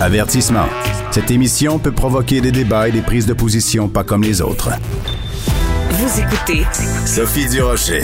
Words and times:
Avertissement. 0.00 0.66
Cette 1.12 1.30
émission 1.30 1.78
peut 1.78 1.92
provoquer 1.92 2.40
des 2.40 2.50
débats 2.50 2.88
et 2.88 2.92
des 2.92 3.00
prises 3.00 3.26
de 3.26 3.32
position 3.32 3.88
pas 3.88 4.02
comme 4.02 4.22
les 4.22 4.42
autres. 4.42 4.70
Vous 5.90 6.20
écoutez 6.20 6.64
Sophie 7.06 7.48
Durocher. 7.48 8.02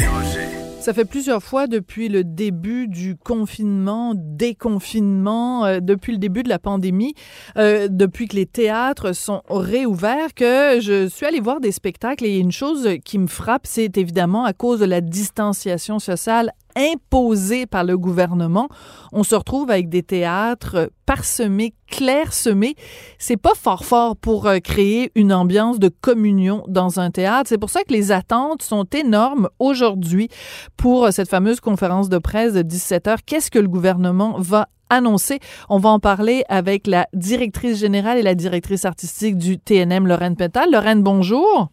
Ça 0.80 0.95
fait 0.95 1.04
plusieurs 1.04 1.42
fois 1.42 1.66
depuis 1.66 2.08
le 2.08 2.24
début 2.24 2.88
du 2.88 3.16
confinement, 3.16 4.14
déconfinement, 4.16 5.66
euh, 5.66 5.80
depuis 5.80 6.12
le 6.12 6.18
début 6.18 6.42
de 6.42 6.48
la 6.48 6.58
pandémie, 6.58 7.14
euh, 7.58 7.87
depuis 7.90 8.28
que 8.28 8.36
les 8.36 8.46
théâtres 8.46 9.12
sont 9.12 9.42
réouverts, 9.50 10.32
que 10.34 10.80
je 10.80 11.06
suis 11.08 11.26
allée 11.26 11.40
voir 11.40 11.60
des 11.60 11.72
spectacles 11.72 12.24
et 12.24 12.38
une 12.38 12.52
chose 12.52 12.88
qui 13.04 13.18
me 13.18 13.26
frappe, 13.26 13.66
c'est 13.66 13.98
évidemment 13.98 14.44
à 14.44 14.54
cause 14.54 14.80
de 14.80 14.86
la 14.86 15.02
distanciation 15.02 15.98
sociale 15.98 16.52
imposée 16.77 17.66
par 17.66 17.84
le 17.84 17.96
gouvernement, 17.96 18.68
on 19.12 19.23
se 19.23 19.34
retrouve 19.34 19.70
avec 19.70 19.88
des 19.88 20.02
théâtres 20.02 20.91
parsemés, 21.06 21.74
clairsemés. 21.88 22.77
C'est 23.18 23.36
pas 23.36 23.54
fort 23.54 23.84
fort 23.84 24.16
pour 24.16 24.46
euh, 24.46 24.58
créer 24.58 25.10
une 25.14 25.32
ambiance 25.32 25.78
de 25.78 25.88
communion 25.88 26.64
dans 26.68 27.00
un 27.00 27.10
théâtre. 27.10 27.48
C'est 27.48 27.59
pour 27.59 27.70
ça 27.70 27.82
que 27.82 27.92
les 27.92 28.12
attentes 28.12 28.62
sont 28.62 28.84
énormes 28.84 29.48
aujourd'hui 29.59 30.28
pour 30.76 31.06
euh, 31.06 31.10
cette 31.10 31.28
fameuse 31.28 31.60
conférence 31.60 32.09
de 32.09 32.18
presse 32.18 32.54
de 32.54 32.62
17 32.62 33.09
heures. 33.09 33.18
Qu'est-ce 33.26 33.50
que 33.50 33.59
le 33.59 33.68
gouvernement 33.68 34.37
va 34.38 34.68
annoncer? 34.88 35.40
On 35.68 35.78
va 35.78 35.88
en 35.88 35.98
parler 35.98 36.45
avec 36.48 36.87
la 36.87 37.06
directrice 37.12 37.78
générale 37.78 38.18
et 38.18 38.23
la 38.23 38.34
directrice 38.34 38.84
artistique 38.84 39.37
du 39.37 39.59
TNM, 39.59 40.06
Lorraine 40.06 40.37
Pental. 40.37 40.70
Lorraine, 40.70 41.02
bonjour. 41.02 41.70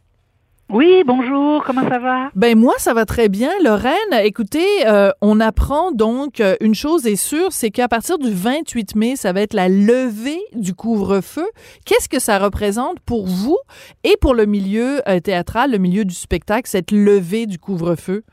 Oui, 0.70 1.04
bonjour, 1.06 1.64
comment 1.64 1.88
ça 1.88 1.98
va? 1.98 2.30
Ben 2.36 2.60
moi, 2.60 2.74
ça 2.78 2.94
va 2.94 3.06
très 3.06 3.30
bien, 3.30 3.50
Lorraine. 3.64 3.94
Écoutez, 4.22 4.86
euh, 4.86 5.12
on 5.22 5.40
apprend 5.40 5.94
donc 5.94 6.42
euh, 6.42 6.58
une 6.60 6.76
chose 6.76 7.08
est 7.08 7.16
sûre, 7.16 7.54
c'est 7.54 7.72
qu'à 7.72 7.88
partir 7.88 8.18
du 8.18 8.30
28 8.30 8.96
mai, 8.96 9.16
ça 9.16 9.32
va 9.32 9.40
être 9.40 9.54
la 9.54 9.70
levée 9.70 10.42
du 10.54 10.74
couvre-feu. 10.74 11.48
Qu'est-ce 11.86 12.10
que 12.10 12.20
ça 12.20 12.38
représente 12.38 13.00
pour 13.00 13.28
vous 13.28 13.58
et 14.04 14.18
pour 14.20 14.34
le 14.34 14.46
milieu 14.46 15.02
euh, 15.08 15.22
théâtral, 15.22 15.72
le 15.72 15.78
milieu 15.78 16.04
du 16.04 16.16
spectacle, 16.16 16.70
cette 16.70 16.92
levée 16.92 17.46
du 17.46 17.60
couvre-feu? 17.60 18.26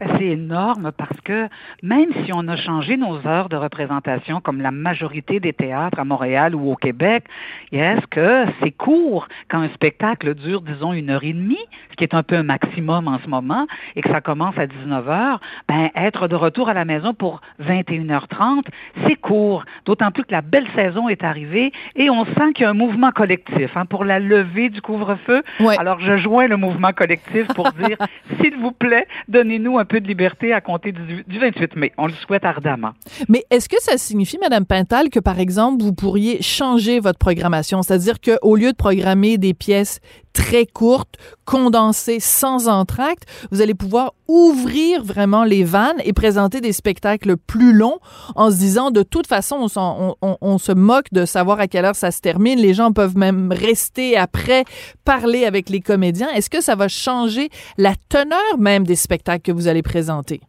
C'est 0.00 0.26
énorme 0.26 0.92
parce 0.96 1.20
que 1.24 1.48
même 1.82 2.08
si 2.24 2.32
on 2.32 2.48
a 2.48 2.56
changé 2.56 2.96
nos 2.96 3.26
heures 3.26 3.50
de 3.50 3.56
représentation, 3.56 4.40
comme 4.40 4.62
la 4.62 4.70
majorité 4.70 5.40
des 5.40 5.52
théâtres 5.52 5.98
à 5.98 6.04
Montréal 6.04 6.54
ou 6.54 6.72
au 6.72 6.76
Québec, 6.76 7.24
est-ce 7.70 8.06
que 8.06 8.46
c'est 8.62 8.70
court 8.70 9.28
quand 9.48 9.60
un 9.60 9.68
spectacle 9.68 10.34
dure, 10.34 10.62
disons, 10.62 10.94
une 10.94 11.10
heure 11.10 11.24
et 11.24 11.34
demie, 11.34 11.58
ce 11.90 11.96
qui 11.96 12.04
est 12.04 12.14
un 12.14 12.22
peu 12.22 12.36
un 12.36 12.42
maximum 12.42 13.08
en 13.08 13.18
ce 13.18 13.28
moment, 13.28 13.66
et 13.94 14.00
que 14.00 14.08
ça 14.08 14.22
commence 14.22 14.56
à 14.56 14.66
19 14.66 15.08
heures, 15.08 15.40
ben, 15.68 15.90
être 15.94 16.28
de 16.28 16.34
retour 16.34 16.70
à 16.70 16.74
la 16.74 16.86
maison 16.86 17.12
pour 17.12 17.42
21h30, 17.62 18.64
c'est 19.06 19.16
court. 19.16 19.64
D'autant 19.84 20.10
plus 20.12 20.24
que 20.24 20.32
la 20.32 20.40
belle 20.42 20.66
saison 20.74 21.10
est 21.10 21.24
arrivée 21.24 21.72
et 21.96 22.08
on 22.08 22.24
sent 22.24 22.52
qu'il 22.54 22.62
y 22.62 22.66
a 22.66 22.70
un 22.70 22.74
mouvement 22.74 23.10
collectif 23.10 23.76
hein, 23.76 23.84
pour 23.84 24.04
la 24.04 24.18
levée 24.18 24.70
du 24.70 24.80
couvre-feu. 24.80 25.42
Alors, 25.78 26.00
je 26.00 26.16
joins 26.16 26.46
le 26.46 26.56
mouvement 26.56 26.92
collectif 26.92 27.46
pour 27.48 27.70
dire, 27.72 27.98
s'il 28.40 28.56
vous 28.56 28.72
plaît, 28.72 29.06
donnez-nous 29.28 29.78
un 29.78 29.84
peu 29.90 30.00
de 30.00 30.06
liberté 30.06 30.52
à 30.52 30.60
compter 30.60 30.92
du, 30.92 31.38
28 31.38 31.76
mai. 31.76 31.92
On 31.98 32.06
le 32.06 32.12
souhaite 32.24 32.44
ardemment. 32.44 32.92
Mais 33.28 33.44
est-ce 33.50 33.68
que 33.68 33.80
ça 33.80 33.98
signifie, 33.98 34.38
Madame 34.38 34.64
Pintal, 34.64 35.10
que 35.10 35.18
par 35.18 35.40
exemple, 35.40 35.82
vous 35.82 35.92
pourriez 35.92 36.40
changer 36.40 37.00
votre 37.00 37.18
programmation? 37.18 37.82
C'est-à-dire 37.82 38.20
qu'au 38.20 38.56
lieu 38.56 38.70
de 38.70 38.76
programmer 38.76 39.36
des 39.36 39.52
pièces 39.52 40.00
très 40.32 40.66
courtes, 40.66 41.16
condensées, 41.44 42.20
sans 42.20 42.68
entracte, 42.68 43.24
vous 43.50 43.60
allez 43.60 43.74
pouvoir 43.74 44.14
ouvrir 44.28 45.02
vraiment 45.02 45.44
les 45.44 45.64
vannes 45.64 46.00
et 46.04 46.12
présenter 46.12 46.60
des 46.60 46.72
spectacles 46.72 47.36
plus 47.36 47.72
longs 47.72 47.98
en 48.36 48.50
se 48.50 48.56
disant 48.56 48.90
de 48.90 49.02
toute 49.02 49.26
façon, 49.26 49.66
on, 49.76 50.36
on, 50.40 50.58
se 50.58 50.72
moque 50.72 51.12
de 51.12 51.24
savoir 51.24 51.58
à 51.60 51.66
quelle 51.66 51.84
heure 51.84 51.96
ça 51.96 52.10
se 52.10 52.20
termine. 52.20 52.60
Les 52.60 52.74
gens 52.74 52.92
peuvent 52.92 53.16
même 53.16 53.52
rester 53.52 54.16
après, 54.16 54.64
parler 55.04 55.44
avec 55.44 55.68
les 55.68 55.80
comédiens. 55.80 56.28
Est-ce 56.30 56.50
que 56.50 56.60
ça 56.60 56.76
va 56.76 56.88
changer 56.88 57.48
la 57.76 57.94
teneur 58.08 58.58
même 58.58 58.86
des 58.86 58.96
spectacles 58.96 59.42
que 59.42 59.52
vous 59.52 59.68
allez 59.68 59.82
présenter? 59.82 60.40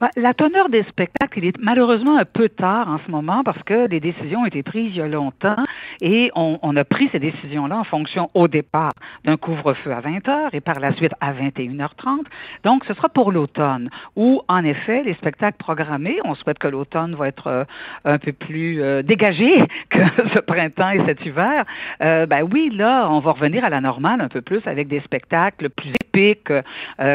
Bah, 0.00 0.08
la 0.16 0.32
teneur 0.32 0.70
des 0.70 0.82
spectacles, 0.84 1.40
il 1.40 1.44
est 1.44 1.58
malheureusement 1.58 2.16
un 2.16 2.24
peu 2.24 2.48
tard 2.48 2.88
en 2.88 2.98
ce 3.04 3.10
moment 3.10 3.44
parce 3.44 3.62
que 3.64 3.86
les 3.86 4.00
décisions 4.00 4.40
ont 4.40 4.46
été 4.46 4.62
prises 4.62 4.92
il 4.94 4.96
y 4.96 5.02
a 5.02 5.06
longtemps 5.06 5.62
et 6.00 6.30
on, 6.34 6.58
on 6.62 6.74
a 6.76 6.84
pris 6.84 7.10
ces 7.12 7.18
décisions-là 7.18 7.76
en 7.76 7.84
fonction 7.84 8.30
au 8.32 8.48
départ 8.48 8.92
d'un 9.26 9.36
couvre-feu 9.36 9.92
à 9.92 10.00
20 10.00 10.26
heures 10.28 10.54
et 10.54 10.62
par 10.62 10.80
la 10.80 10.94
suite 10.94 11.12
à 11.20 11.34
21h30. 11.34 12.24
Donc, 12.64 12.86
ce 12.86 12.94
sera 12.94 13.10
pour 13.10 13.30
l'automne 13.30 13.90
où, 14.16 14.40
en 14.48 14.64
effet, 14.64 15.02
les 15.02 15.12
spectacles 15.12 15.58
programmés, 15.58 16.18
on 16.24 16.34
souhaite 16.34 16.58
que 16.58 16.68
l'automne 16.68 17.14
va 17.14 17.28
être 17.28 17.48
euh, 17.48 17.64
un 18.06 18.16
peu 18.16 18.32
plus 18.32 18.80
euh, 18.80 19.02
dégagé 19.02 19.66
que 19.90 20.00
ce 20.34 20.38
printemps 20.40 20.92
et 20.92 21.04
cet 21.04 21.26
hiver. 21.26 21.66
Euh, 22.00 22.24
ben 22.24 22.48
oui, 22.50 22.70
là, 22.72 23.06
on 23.10 23.20
va 23.20 23.32
revenir 23.32 23.66
à 23.66 23.68
la 23.68 23.82
normale 23.82 24.22
un 24.22 24.28
peu 24.28 24.40
plus 24.40 24.66
avec 24.66 24.88
des 24.88 25.00
spectacles 25.00 25.68
plus 25.68 25.90
épiques 25.90 26.52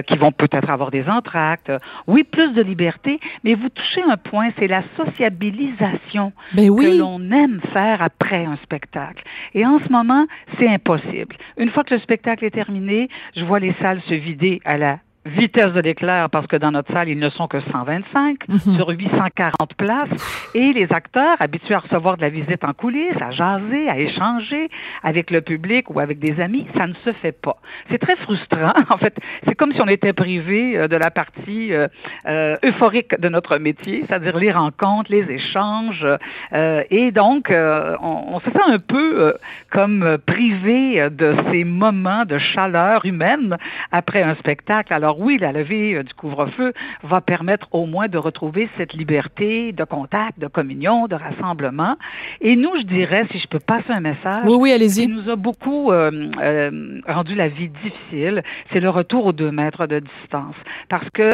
qui 0.08 0.18
vont 0.18 0.32
peut-être 0.32 0.70
avoir 0.70 0.90
des 0.90 1.08
entractes. 1.10 1.72
Oui, 2.08 2.24
plus 2.24 2.54
de 2.54 2.62
liberté, 2.76 3.20
mais 3.44 3.56
vous 3.56 3.70
touchez 3.70 4.02
un 4.04 4.18
point, 4.18 4.50
c'est 4.60 4.68
la 4.68 4.84
sociabilisation 4.98 6.34
ben 6.54 6.76
que 6.76 7.00
l'on 7.00 7.32
aime 7.32 7.62
faire 7.72 8.02
après 8.02 8.46
un 8.46 8.58
spectacle. 8.58 9.24
Et 9.54 9.66
en 9.66 9.80
ce 9.80 9.90
moment, 9.90 10.26
c'est 10.60 10.68
impossible. 10.68 11.38
Une 11.58 11.70
fois 11.70 11.84
que 11.84 11.94
le 11.94 12.02
spectacle 12.02 12.44
est 12.44 12.52
terminé, 12.52 13.10
je 13.36 13.46
vois 13.46 13.60
les 13.60 13.74
salles 13.82 14.02
se 14.08 14.14
vider 14.14 14.62
à 14.66 14.78
la 14.78 15.00
vitesse 15.26 15.74
de 15.74 15.80
l'éclair 15.80 16.30
parce 16.30 16.48
que 16.48 16.56
dans 16.56 16.72
notre 16.72 16.92
salle, 16.94 17.10
ils 17.10 17.20
ne 17.20 17.30
sont 17.30 17.48
que 17.48 17.60
125 17.60 18.48
mhm. 18.48 18.60
sur 18.76 18.90
840 18.90 19.74
places. 19.76 20.10
Et 20.54 20.74
les 20.74 20.92
acteurs, 20.92 21.36
habitués 21.40 21.74
à 21.74 21.80
recevoir 21.80 22.18
de 22.18 22.22
la 22.22 22.30
visite 22.30 22.64
en 22.64 22.74
coulisses, 22.74 23.20
à 23.22 23.32
jaser, 23.32 23.90
à 23.90 23.98
échanger 23.98 24.70
avec 25.04 25.32
le 25.32 25.42
public 25.42 25.90
ou 25.90 26.00
avec 26.00 26.20
des 26.20 26.40
amis, 26.40 26.68
ça 26.78 26.88
ne 26.88 26.94
se 27.06 27.12
fait 27.14 27.32
pas. 27.32 27.58
C'est 27.90 28.00
très 28.00 28.16
frustrant. 28.18 28.74
En 28.96 28.98
fait, 28.98 29.18
c'est 29.46 29.56
comme 29.56 29.74
si 29.74 29.82
on 29.82 29.88
était 29.88 30.14
privé 30.14 30.78
euh, 30.78 30.88
de 30.88 30.96
la 30.96 31.10
partie 31.12 31.74
euh, 31.74 31.88
euh, 32.28 32.56
euphorique 32.64 33.20
de 33.20 33.30
notre 33.30 33.58
métier, 33.58 34.06
c'est-à-dire 34.08 34.38
les 34.38 34.52
rencontres, 34.52 35.12
les 35.12 35.30
échanges. 35.30 36.06
et 36.54 37.12
donc, 37.12 37.52
on, 37.52 38.26
on, 38.36 38.40
se 38.40 38.52
sent 38.52 38.68
un 38.68 38.80
peu 38.80 39.34
comme 39.72 40.18
privé 40.26 41.10
de 41.10 41.36
ces 41.52 41.64
moments 41.64 42.26
de 42.26 42.38
chaleur 42.38 43.06
humaine 43.06 43.58
après 43.92 44.22
un 44.22 44.36
spectacle. 44.36 44.94
Alors, 44.94 45.15
oui, 45.20 45.38
la 45.40 45.52
levée 45.52 45.96
euh, 45.96 46.04
du 46.04 46.14
couvre-feu 46.14 46.74
va 47.04 47.22
permettre 47.22 47.68
au 47.72 47.86
moins 47.86 48.08
de 48.08 48.18
retrouver 48.18 48.70
cette 48.78 48.94
liberté 48.94 49.72
de 49.72 49.84
contact, 49.84 50.40
de 50.40 50.48
communion, 50.48 51.08
de 51.08 51.16
rassemblement. 51.16 51.96
Et 52.42 52.56
nous, 52.56 52.72
je 52.78 52.84
dirais, 52.84 53.26
si 53.32 53.40
je 53.40 53.48
peux 53.48 53.60
passer 53.60 53.90
un 53.92 54.00
message, 54.00 54.44
oui, 54.46 54.58
oui, 54.60 54.72
allez-y. 54.72 55.02
qui 55.02 55.08
nous 55.08 55.30
a 55.30 55.36
beaucoup 55.36 55.92
euh, 55.92 56.30
euh, 56.42 57.02
rendu 57.08 57.36
la 57.36 57.48
vie 57.48 57.70
difficile, 57.84 58.44
c'est 58.72 58.80
le 58.80 58.90
retour 58.90 59.26
aux 59.26 59.34
deux 59.34 59.52
mètres 59.52 59.88
de 59.88 60.00
distance. 60.00 60.56
Parce 60.90 61.10
que 61.12 61.32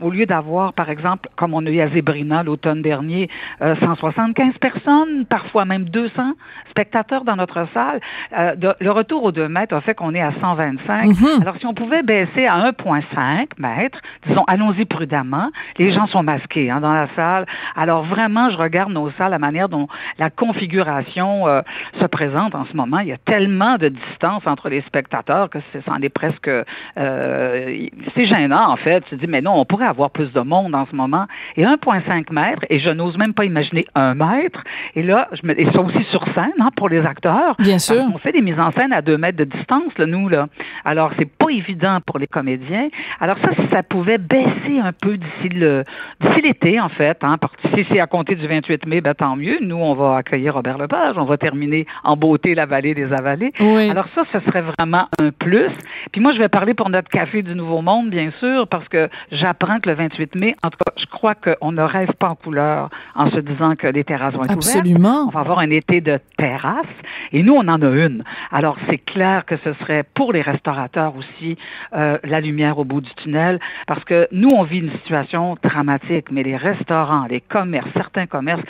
au 0.00 0.10
lieu 0.10 0.26
d'avoir, 0.26 0.72
par 0.72 0.90
exemple, 0.90 1.28
comme 1.36 1.54
on 1.54 1.64
a 1.66 1.70
eu 1.70 1.80
à 1.80 1.88
Zébrina 1.88 2.42
l'automne 2.42 2.82
dernier, 2.82 3.28
175 3.60 4.54
personnes, 4.58 5.26
parfois 5.26 5.64
même 5.64 5.84
200 5.84 6.32
spectateurs 6.70 7.24
dans 7.24 7.36
notre 7.36 7.66
salle, 7.74 8.00
le 8.32 8.90
retour 8.90 9.24
aux 9.24 9.32
deux 9.32 9.48
mètres 9.48 9.74
a 9.74 9.80
fait 9.80 9.94
qu'on 9.94 10.14
est 10.14 10.20
à 10.20 10.32
125. 10.40 11.06
Mm-hmm. 11.06 11.42
Alors, 11.42 11.56
si 11.58 11.66
on 11.66 11.74
pouvait 11.74 12.02
baisser 12.02 12.46
à 12.46 12.70
1,5 12.70 13.17
mètres. 13.58 14.00
Disons, 14.26 14.44
allons-y 14.46 14.84
prudemment. 14.84 15.50
Les 15.78 15.92
gens 15.92 16.06
sont 16.06 16.22
masqués 16.22 16.70
hein, 16.70 16.80
dans 16.80 16.92
la 16.92 17.08
salle. 17.14 17.46
Alors 17.76 18.04
vraiment, 18.04 18.50
je 18.50 18.56
regarde 18.56 18.92
nos 18.92 19.10
salles, 19.12 19.30
la 19.30 19.38
manière 19.38 19.68
dont 19.68 19.88
la 20.18 20.30
configuration 20.30 21.46
euh, 21.46 21.62
se 22.00 22.04
présente 22.06 22.54
en 22.54 22.64
ce 22.64 22.76
moment. 22.76 23.00
Il 23.00 23.08
y 23.08 23.12
a 23.12 23.18
tellement 23.18 23.76
de 23.76 23.88
distance 23.88 24.46
entre 24.46 24.68
les 24.68 24.80
spectateurs 24.82 25.50
que 25.50 25.58
ça 25.72 25.92
en 25.92 26.02
est 26.02 26.08
presque... 26.08 26.48
Euh, 26.48 27.88
c'est 28.14 28.26
gênant, 28.26 28.70
en 28.70 28.76
fait. 28.76 29.04
Tu 29.04 29.10
te 29.10 29.14
dis, 29.16 29.26
mais 29.26 29.40
non, 29.40 29.54
on 29.54 29.64
pourrait 29.64 29.86
avoir 29.86 30.10
plus 30.10 30.32
de 30.32 30.40
monde 30.40 30.74
en 30.74 30.86
ce 30.86 30.94
moment. 30.94 31.26
Et 31.56 31.64
1,5 31.64 32.32
mètres, 32.32 32.64
et 32.70 32.78
je 32.78 32.90
n'ose 32.90 33.16
même 33.16 33.34
pas 33.34 33.44
imaginer 33.44 33.86
un 33.94 34.14
mètre. 34.14 34.62
Et 34.94 35.02
là, 35.02 35.28
je 35.32 35.46
me, 35.46 35.58
et 35.58 35.70
ça 35.72 35.80
aussi 35.80 36.04
sur 36.04 36.24
scène 36.34 36.52
hein, 36.60 36.70
pour 36.76 36.88
les 36.88 37.04
acteurs. 37.04 37.56
Bien 37.58 37.78
sûr. 37.78 38.04
On 38.14 38.18
fait 38.18 38.32
des 38.32 38.42
mises 38.42 38.58
en 38.58 38.70
scène 38.72 38.92
à 38.92 39.02
deux 39.02 39.18
mètres 39.18 39.38
de 39.38 39.44
distance, 39.44 39.96
là, 39.98 40.06
nous. 40.06 40.28
là. 40.28 40.48
Alors, 40.84 41.12
c'est 41.18 41.30
pas 41.30 41.50
évident 41.50 41.98
pour 42.04 42.18
les 42.18 42.26
comédiens. 42.26 42.88
Alors 43.20 43.36
ça, 43.38 43.50
si 43.54 43.66
ça 43.70 43.82
pouvait 43.82 44.18
baisser 44.18 44.78
un 44.82 44.92
peu 44.92 45.16
d'ici 45.16 45.48
le 45.48 45.84
d'ici 46.20 46.40
l'été, 46.42 46.80
en 46.80 46.88
fait, 46.88 47.18
hein, 47.22 47.36
si 47.74 47.84
c'est 47.90 48.00
à 48.00 48.06
compter 48.06 48.34
du 48.34 48.46
28 48.46 48.86
mai, 48.86 49.00
ben 49.00 49.14
tant 49.14 49.36
mieux. 49.36 49.58
Nous, 49.60 49.76
on 49.76 49.94
va 49.94 50.16
accueillir 50.16 50.54
Robert 50.54 50.78
Lepage, 50.78 51.16
on 51.16 51.24
va 51.24 51.36
terminer 51.36 51.86
en 52.04 52.16
beauté 52.16 52.54
la 52.54 52.66
vallée 52.66 52.94
des 52.94 53.12
avalées. 53.12 53.52
Alors 53.60 54.06
ça, 54.14 54.22
ce 54.32 54.40
serait 54.40 54.62
vraiment 54.62 55.06
un 55.20 55.30
plus. 55.30 55.70
Puis 56.12 56.20
moi, 56.20 56.32
je 56.32 56.38
vais 56.38 56.48
parler 56.48 56.74
pour 56.74 56.88
notre 56.90 57.08
café 57.08 57.42
du 57.42 57.54
Nouveau 57.54 57.82
Monde, 57.82 58.10
bien 58.10 58.30
sûr, 58.40 58.68
parce 58.68 58.88
que 58.88 59.08
j'apprends 59.32 59.80
que 59.80 59.88
le 59.88 59.94
28 59.96 60.34
mai, 60.34 60.56
en 60.62 60.70
tout 60.70 60.78
cas, 60.78 60.92
je 60.96 61.06
crois 61.06 61.34
qu'on 61.34 61.72
ne 61.72 61.82
rêve 61.82 62.12
pas 62.18 62.28
en 62.28 62.34
couleur 62.34 62.90
en 63.14 63.30
se 63.30 63.38
disant 63.38 63.74
que 63.76 63.86
les 63.86 64.04
terrasses 64.04 64.34
vont 64.34 64.44
être 64.44 64.52
Absolument. 64.52 65.26
On 65.28 65.30
va 65.30 65.40
avoir 65.40 65.58
un 65.58 65.70
été 65.70 66.00
de 66.00 66.18
terrasse, 66.36 66.86
et 67.32 67.42
nous, 67.42 67.54
on 67.54 67.66
en 67.68 67.82
a 67.82 67.88
une. 67.88 68.24
Alors 68.50 68.76
c'est 68.88 68.98
clair 68.98 69.44
que 69.44 69.56
ce 69.64 69.72
serait 69.74 70.04
pour 70.14 70.32
les 70.32 70.42
restaurateurs 70.42 71.14
aussi 71.16 71.56
euh, 71.94 72.18
la 72.24 72.40
lumière 72.40 72.78
au 72.78 72.84
bout 72.88 73.00
du 73.00 73.14
tunnel 73.14 73.60
parce 73.86 74.04
que 74.04 74.26
nous, 74.32 74.48
on 74.48 74.64
vit 74.64 74.78
une 74.78 74.90
situation 74.90 75.56
dramatique, 75.62 76.26
mais 76.32 76.42
les 76.42 76.56
restaurants, 76.56 77.26
les 77.28 77.40
commerces, 77.40 77.88
certains 77.94 78.26
commerces, 78.26 78.62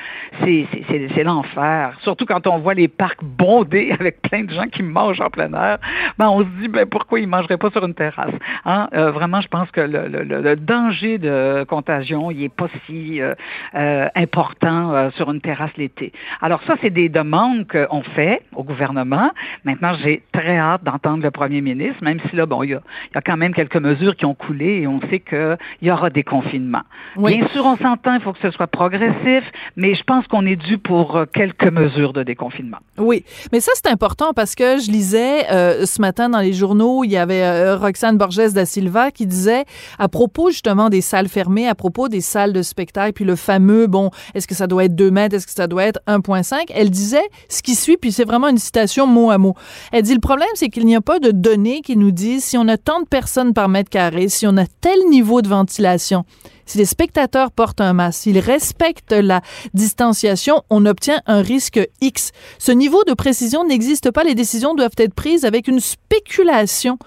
c'est 0.45 1.23
l'enfer. 1.25 1.97
Surtout 2.03 2.27
quand 2.27 2.47
on 2.47 2.59
voit 2.59 2.75
les 2.75 2.89
parcs 2.89 3.23
bondés 3.23 3.93
avec 3.99 4.21
plein 4.23 4.45
de 4.45 4.53
gens 4.53 4.67
qui 4.67 4.83
mangent 4.83 5.21
en 5.21 5.31
plein 5.31 5.53
air, 5.53 5.79
ben 6.19 6.29
on 6.29 6.41
se 6.41 6.49
dit 6.61 6.69
ben 6.69 6.87
pourquoi 6.87 7.21
ils 7.21 7.29
mangeraient 7.29 7.57
pas 7.57 7.71
sur 7.71 7.85
une 7.85 7.95
terrasse. 7.95 8.35
Hein? 8.65 8.89
Euh, 8.95 9.11
vraiment, 9.11 9.41
je 9.41 9.49
pense 9.49 9.71
que 9.71 9.81
le, 9.81 10.09
le, 10.09 10.23
le, 10.23 10.57
danger 10.57 11.19
de 11.19 11.65
contagion, 11.69 12.31
il 12.31 12.45
est 12.45 12.55
pas 12.55 12.69
si 12.87 13.21
euh, 13.21 13.35
euh, 13.75 14.09
important 14.15 15.11
sur 15.13 15.31
une 15.31 15.41
terrasse 15.41 15.71
l'été. 15.77 16.13
Alors 16.41 16.63
ça, 16.65 16.75
c'est 16.83 16.91
des 16.91 17.09
demandes 17.09 17.67
qu'on 17.67 18.03
fait 18.03 18.43
au 18.55 18.65
gouvernement. 18.65 19.31
Maintenant, 19.65 19.95
j'ai 20.03 20.23
très 20.33 20.59
hâte 20.59 20.85
d'entendre 20.85 21.23
le 21.23 21.31
premier 21.31 21.61
ministre, 21.61 22.03
même 22.03 22.19
si 22.29 22.37
là, 22.37 22.47
bon, 22.47 22.63
il 22.63 22.71
y 22.71 22.75
a, 22.75 22.81
il 23.11 23.15
y 23.15 23.19
a 23.19 23.21
quand 23.21 23.37
même 23.37 23.55
quelques 23.55 23.77
mesures 23.77 24.08
qui 24.15 24.25
ont 24.25 24.35
coulé 24.35 24.81
et 24.83 24.87
on 24.87 25.01
sait 25.11 25.21
qu'il 25.21 25.59
y 25.83 25.91
aura 25.91 26.11
des 26.11 26.23
confinements. 26.23 26.83
Bien 27.17 27.47
sûr, 27.49 27.65
on 27.65 27.77
s'entend, 27.77 28.15
il 28.15 28.21
faut 28.21 28.33
que 28.33 28.41
ce 28.41 28.51
soit 28.51 28.67
progressif, 28.67 29.45
mais 29.77 29.95
je 29.95 30.03
pense 30.05 30.27
qu'on 30.27 30.47
est 30.47 30.57
dû 30.57 30.79
pour 30.79 31.21
quelques 31.33 31.71
mesures 31.71 32.13
de 32.13 32.23
déconfinement. 32.23 32.79
Oui, 32.99 33.25
mais 33.53 33.61
ça, 33.61 33.73
c'est 33.75 33.89
important 33.89 34.33
parce 34.35 34.55
que 34.55 34.79
je 34.79 34.91
lisais 34.91 35.51
euh, 35.51 35.87
ce 35.87 36.01
matin 36.01 36.29
dans 36.29 36.41
les 36.41 36.53
journaux, 36.53 37.05
il 37.05 37.11
y 37.11 37.17
avait 37.17 37.43
euh, 37.43 37.77
Roxane 37.77 38.19
Borges 38.19 38.53
da 38.53 38.67
Silva 38.67 39.11
qui 39.11 39.27
disait 39.27 39.65
à 39.99 40.09
propos 40.09 40.51
justement 40.51 40.89
des 40.89 41.01
salles 41.01 41.29
fermées, 41.29 41.69
à 41.69 41.75
propos 41.75 42.09
des 42.09 42.21
salles 42.21 42.53
de 42.53 42.63
spectacle, 42.63 43.13
puis 43.13 43.25
le 43.25 43.37
fameux, 43.37 43.87
bon, 43.87 44.11
est-ce 44.35 44.47
que 44.47 44.55
ça 44.55 44.67
doit 44.67 44.85
être 44.85 44.95
2 44.95 45.11
mètres, 45.11 45.35
est-ce 45.35 45.47
que 45.47 45.53
ça 45.53 45.67
doit 45.67 45.85
être 45.85 46.01
1,5, 46.07 46.67
elle 46.75 46.91
disait 46.91 47.27
ce 47.49 47.63
qui 47.63 47.75
suit, 47.75 47.97
puis 47.97 48.13
c'est 48.13 48.25
vraiment 48.25 48.49
une 48.49 48.59
citation 48.59 49.07
mot 49.07 49.31
à 49.31 49.39
mot. 49.39 49.55
Elle 49.93 50.03
dit, 50.03 50.15
le 50.15 50.21
problème, 50.21 50.49
c'est 50.55 50.69
qu'il 50.69 50.87
n'y 50.87 50.97
a 50.97 51.01
pas 51.01 51.19
de 51.19 51.31
données 51.31 51.81
qui 51.81 51.97
nous 51.97 52.11
disent 52.11 52.45
si 52.45 52.59
on 52.59 52.69
a 52.69 52.77
tant 52.77 53.01
de 53.01 53.07
personnes 53.07 53.55
par 53.55 53.69
mètre 53.69 53.91
carré, 53.91 53.98
si 54.29 54.47
on 54.47 54.57
a 54.57 54.67
tel 54.81 54.99
niveau 55.11 55.43
de 55.43 55.49
ventilation, 55.49 56.25
si 56.67 56.79
les 56.79 56.85
spectateurs 56.85 57.51
portent 57.51 57.81
un 57.81 57.93
masque, 57.93 58.23
s'ils 58.23 58.39
respectent 58.39 59.13
la 59.13 59.41
distanciation, 59.75 60.63
on 60.71 60.85
obtient 60.87 61.23
un 61.27 61.41
risque 61.41 61.81
X. 62.01 62.31
Ce 62.59 62.73
niveau 62.73 63.03
de 63.05 63.15
précision 63.15 63.65
n'existe 63.65 64.11
pas. 64.11 64.25
Les 64.25 64.35
décisions 64.35 64.75
doivent 64.75 64.91
être 64.99 65.15
prises 65.15 65.45
avec 65.45 65.67
une 65.67 65.81
spéculation 65.81 66.99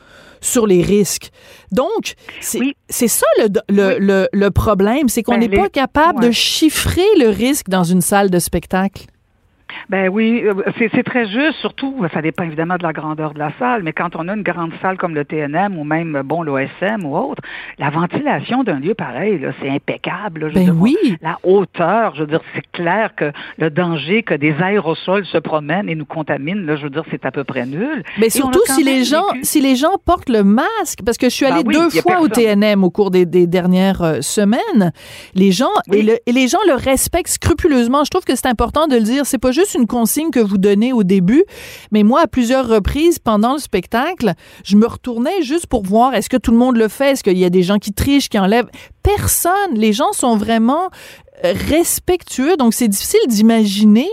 sur 0.41 0.65
les 0.65 0.81
risques. 0.81 1.29
Donc, 1.71 2.15
c'est 2.41 3.07
ça 3.07 3.27
le, 3.37 3.99
le, 3.99 4.27
le, 4.31 4.51
problème, 4.51 5.07
c'est 5.07 5.21
qu'on 5.21 5.33
ben, 5.33 5.41
n'est 5.41 5.49
pas 5.55 5.69
capable 5.69 6.23
de 6.23 6.31
chiffrer 6.31 7.05
le 7.19 7.29
risque 7.29 7.69
dans 7.69 7.83
une 7.83 8.01
salle 8.01 8.31
de 8.31 8.39
spectacle. 8.39 9.05
Ben 9.89 10.09
oui, 10.09 10.43
euh, 10.45 10.53
c'est 10.77 11.03
très 11.03 11.27
juste, 11.27 11.59
surtout, 11.59 12.05
ça 12.13 12.21
dépend 12.21 12.43
évidemment 12.43 12.77
de 12.77 12.83
la 12.83 12.93
grandeur 12.93 13.33
de 13.33 13.39
la 13.39 13.51
salle, 13.59 13.83
mais 13.83 13.93
quand 13.93 14.15
on 14.15 14.27
a 14.27 14.33
une 14.33 14.43
grande 14.43 14.71
salle 14.81 14.97
comme 14.97 15.15
le 15.15 15.25
TNM 15.25 15.77
ou 15.77 15.83
même, 15.83 16.21
bon, 16.23 16.43
l'OSM 16.43 17.05
ou 17.05 17.15
autre, 17.15 17.41
la 17.77 17.89
ventilation 17.89 18.63
d'un 18.63 18.79
lieu 18.79 18.93
pareil, 18.93 19.45
c'est 19.61 19.69
impeccable. 19.69 20.49
je 20.49 20.55
ben 20.55 20.71
oui. 20.71 20.95
La 21.21 21.37
hauteur, 21.43 22.15
je 22.15 22.21
veux 22.21 22.27
dire, 22.27 22.41
c'est 22.55 22.69
clair 22.71 23.15
que 23.15 23.31
le 23.57 23.69
danger 23.69 24.23
que 24.23 24.33
des 24.33 24.55
aérosols 24.61 25.25
se 25.25 25.37
promènent 25.37 25.89
et 25.89 25.95
nous 25.95 26.05
contaminent, 26.05 26.65
là, 26.65 26.75
je 26.75 26.83
veux 26.83 26.89
dire, 26.89 27.03
c'est 27.11 27.25
à 27.25 27.31
peu 27.31 27.43
près 27.43 27.65
nul. 27.65 28.03
Mais 28.19 28.29
surtout 28.29 28.61
si 28.65 28.83
les 28.83 29.03
gens, 29.03 29.25
si 29.43 29.61
les 29.61 29.75
gens 29.75 29.97
portent 30.05 30.29
le 30.29 30.43
masque, 30.43 30.99
parce 31.05 31.17
que 31.17 31.29
je 31.29 31.35
suis 31.35 31.45
ben 31.45 31.53
allée 31.53 31.63
deux 31.63 31.89
fois 32.01 32.21
au 32.21 32.27
TNM 32.27 32.83
au 32.83 32.89
cours 32.89 33.11
des, 33.11 33.25
dernières 33.25 34.01
euh, 34.01 34.21
semaines, 34.21 34.91
les 35.35 35.51
gens, 35.51 35.69
et, 35.91 36.21
et 36.25 36.31
les 36.31 36.47
gens 36.47 36.59
le 36.67 36.73
respectent 36.73 37.29
scrupuleusement. 37.29 38.03
Je 38.03 38.09
trouve 38.09 38.23
que 38.23 38.35
c'est 38.35 38.47
important 38.47 38.87
de 38.87 38.95
le 38.95 39.03
dire. 39.03 39.25
C'est 39.25 39.37
pas 39.37 39.51
juste 39.51 39.60
une 39.73 39.87
consigne 39.87 40.31
que 40.31 40.39
vous 40.39 40.57
donnez 40.57 40.93
au 40.93 41.03
début, 41.03 41.43
mais 41.91 42.03
moi, 42.03 42.21
à 42.21 42.27
plusieurs 42.27 42.67
reprises 42.67 43.19
pendant 43.19 43.53
le 43.53 43.59
spectacle, 43.59 44.33
je 44.63 44.75
me 44.75 44.87
retournais 44.87 45.41
juste 45.41 45.67
pour 45.67 45.83
voir 45.83 46.13
est-ce 46.13 46.29
que 46.29 46.37
tout 46.37 46.51
le 46.51 46.57
monde 46.57 46.77
le 46.77 46.87
fait, 46.87 47.11
est-ce 47.11 47.23
qu'il 47.23 47.37
y 47.37 47.45
a 47.45 47.49
des 47.49 47.63
gens 47.63 47.77
qui 47.77 47.93
trichent, 47.93 48.29
qui 48.29 48.39
enlèvent? 48.39 48.69
Personne. 49.03 49.73
Les 49.73 49.93
gens 49.93 50.11
sont 50.13 50.37
vraiment 50.37 50.89
euh, 51.43 51.53
respectueux. 51.69 52.55
Donc, 52.57 52.73
c'est 52.73 52.87
difficile 52.87 53.19
d'imaginer 53.27 54.09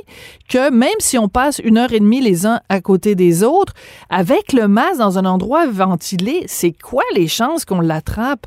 que 0.48 0.70
même 0.70 0.88
si 0.98 1.18
on 1.18 1.28
passe 1.28 1.60
une 1.62 1.76
heure 1.76 1.92
et 1.92 2.00
demie 2.00 2.20
les 2.20 2.46
uns 2.46 2.60
à 2.68 2.80
côté 2.80 3.14
des 3.14 3.42
autres, 3.42 3.74
avec 4.08 4.52
le 4.52 4.66
masque 4.66 4.98
dans 4.98 5.18
un 5.18 5.24
endroit 5.24 5.66
ventilé, 5.66 6.44
c'est 6.46 6.72
quoi 6.72 7.04
les 7.14 7.28
chances 7.28 7.64
qu'on 7.64 7.80
l'attrape? 7.80 8.46